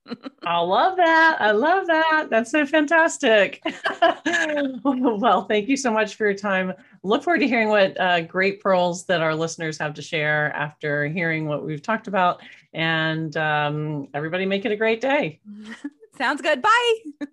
I 0.44 0.58
love 0.58 0.96
that. 0.96 1.36
I 1.40 1.52
love 1.52 1.86
that. 1.86 2.28
That's 2.30 2.50
so 2.50 2.66
fantastic. 2.66 3.62
well, 4.84 5.44
thank 5.44 5.68
you 5.68 5.76
so 5.76 5.92
much 5.92 6.16
for 6.16 6.24
your 6.26 6.34
time. 6.34 6.72
Look 7.02 7.22
forward 7.22 7.40
to 7.40 7.48
hearing 7.48 7.68
what 7.68 7.98
uh, 8.00 8.22
great 8.22 8.60
pearls 8.60 9.04
that 9.06 9.20
our 9.20 9.34
listeners 9.34 9.78
have 9.78 9.94
to 9.94 10.02
share 10.02 10.52
after 10.54 11.06
hearing 11.08 11.46
what 11.46 11.64
we've 11.64 11.82
talked 11.82 12.08
about. 12.08 12.42
And 12.72 13.36
um, 13.36 14.08
everybody 14.14 14.46
make 14.46 14.64
it 14.64 14.72
a 14.72 14.76
great 14.76 15.00
day. 15.00 15.40
Sounds 16.18 16.42
good. 16.42 16.62
Bye. 16.62 17.26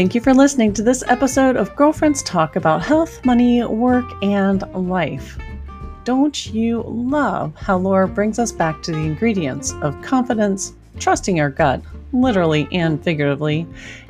Thank 0.00 0.14
you 0.14 0.22
for 0.22 0.32
listening 0.32 0.72
to 0.72 0.82
this 0.82 1.04
episode 1.08 1.56
of 1.56 1.76
Girlfriends 1.76 2.22
Talk 2.22 2.56
about 2.56 2.80
health, 2.80 3.22
money, 3.22 3.62
work, 3.62 4.10
and 4.22 4.62
life. 4.72 5.36
Don't 6.04 6.46
you 6.46 6.82
love 6.86 7.54
how 7.54 7.76
Laura 7.76 8.08
brings 8.08 8.38
us 8.38 8.50
back 8.50 8.82
to 8.84 8.92
the 8.92 8.96
ingredients 8.96 9.74
of 9.82 10.00
confidence, 10.00 10.72
trusting 10.98 11.38
our 11.38 11.50
gut, 11.50 11.82
literally 12.14 12.66
and 12.72 13.04
figuratively, 13.04 13.66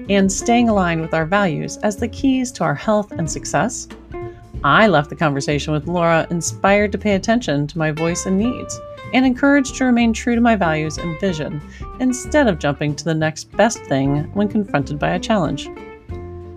and 0.09 0.31
staying 0.31 0.69
aligned 0.69 1.01
with 1.01 1.13
our 1.13 1.27
values 1.27 1.77
as 1.79 1.97
the 1.97 2.07
keys 2.07 2.53
to 2.53 2.63
our 2.63 2.77
health 2.77 3.11
and 3.11 3.29
success? 3.29 3.89
I 4.63 4.87
left 4.87 5.11
the 5.11 5.17
conversation 5.17 5.73
with 5.73 5.89
Laura 5.89 6.25
inspired 6.31 6.93
to 6.93 6.99
pay 6.99 7.17
attention 7.17 7.67
to 7.67 7.79
my 7.79 7.91
voice 7.91 8.27
and 8.27 8.39
needs, 8.39 8.79
and 9.13 9.27
encouraged 9.27 9.77
to 9.77 9.85
remain 9.85 10.13
true 10.13 10.35
to 10.35 10.41
my 10.41 10.57
values 10.57 10.99
and 10.99 11.21
vision 11.21 11.61
instead 12.01 12.49
of 12.49 12.59
jumping 12.59 12.97
to 12.97 13.05
the 13.05 13.15
next 13.15 13.51
best 13.57 13.79
thing 13.85 14.25
when 14.35 14.49
confronted 14.49 14.99
by 14.99 15.11
a 15.11 15.21
challenge. 15.21 15.69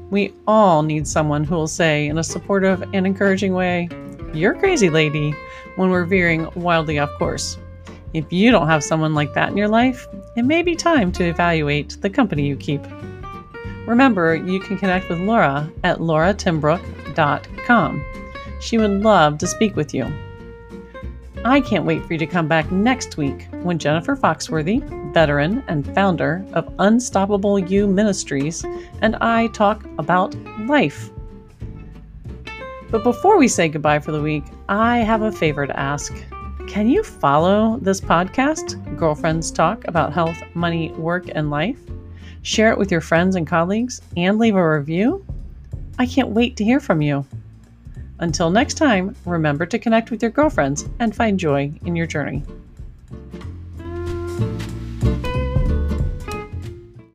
We 0.09 0.33
all 0.47 0.83
need 0.83 1.07
someone 1.07 1.43
who 1.43 1.55
will 1.55 1.67
say, 1.67 2.07
in 2.07 2.17
a 2.17 2.23
supportive 2.23 2.83
and 2.93 3.07
encouraging 3.07 3.53
way, 3.53 3.89
You're 4.33 4.53
crazy, 4.53 4.89
lady, 4.89 5.35
when 5.75 5.89
we're 5.89 6.05
veering 6.05 6.47
wildly 6.55 6.99
off 6.99 7.09
course. 7.17 7.57
If 8.13 8.31
you 8.31 8.51
don't 8.51 8.67
have 8.67 8.83
someone 8.83 9.15
like 9.15 9.33
that 9.33 9.49
in 9.49 9.57
your 9.57 9.67
life, 9.67 10.07
it 10.35 10.43
may 10.43 10.61
be 10.61 10.75
time 10.75 11.11
to 11.13 11.23
evaluate 11.23 11.97
the 12.01 12.09
company 12.09 12.47
you 12.47 12.55
keep. 12.55 12.81
Remember, 13.87 14.35
you 14.35 14.59
can 14.59 14.77
connect 14.77 15.09
with 15.09 15.19
Laura 15.19 15.69
at 15.83 15.97
lauratimbrook.com. 15.97 18.05
She 18.61 18.77
would 18.77 19.01
love 19.01 19.39
to 19.39 19.47
speak 19.47 19.75
with 19.75 19.93
you. 19.93 20.05
I 21.45 21.59
can't 21.59 21.83
wait 21.83 22.05
for 22.05 22.13
you 22.13 22.19
to 22.19 22.25
come 22.25 22.47
back 22.47 22.71
next 22.71 23.17
week 23.17 23.49
when 23.63 23.77
Jennifer 23.77 24.15
Foxworthy, 24.15 24.81
veteran 25.13 25.61
and 25.67 25.85
founder 25.93 26.45
of 26.53 26.73
Unstoppable 26.79 27.59
You 27.59 27.85
Ministries, 27.85 28.63
and 29.01 29.17
I 29.17 29.47
talk 29.47 29.83
about 29.97 30.33
life. 30.67 31.09
But 32.89 33.03
before 33.03 33.37
we 33.37 33.49
say 33.49 33.67
goodbye 33.67 33.99
for 33.99 34.13
the 34.13 34.21
week, 34.21 34.45
I 34.69 34.99
have 34.99 35.21
a 35.21 35.33
favor 35.33 35.67
to 35.67 35.77
ask. 35.77 36.13
Can 36.65 36.87
you 36.87 37.03
follow 37.03 37.77
this 37.81 37.99
podcast, 37.99 38.97
Girlfriends 38.97 39.51
Talk 39.51 39.85
about 39.85 40.13
health, 40.13 40.41
money, 40.53 40.93
work, 40.93 41.25
and 41.35 41.49
life? 41.49 41.79
Share 42.43 42.71
it 42.71 42.77
with 42.77 42.89
your 42.89 43.01
friends 43.01 43.35
and 43.35 43.45
colleagues 43.45 44.01
and 44.15 44.39
leave 44.39 44.55
a 44.55 44.77
review? 44.77 45.25
I 45.99 46.05
can't 46.05 46.29
wait 46.29 46.55
to 46.55 46.63
hear 46.63 46.79
from 46.79 47.01
you. 47.01 47.25
Until 48.23 48.49
next 48.49 48.75
time, 48.75 49.17
remember 49.25 49.65
to 49.65 49.77
connect 49.77 50.09
with 50.09 50.21
your 50.21 50.31
girlfriends 50.31 50.85
and 51.01 51.13
find 51.13 51.37
joy 51.37 51.73
in 51.83 51.93
your 51.93 52.07
journey. 52.07 52.41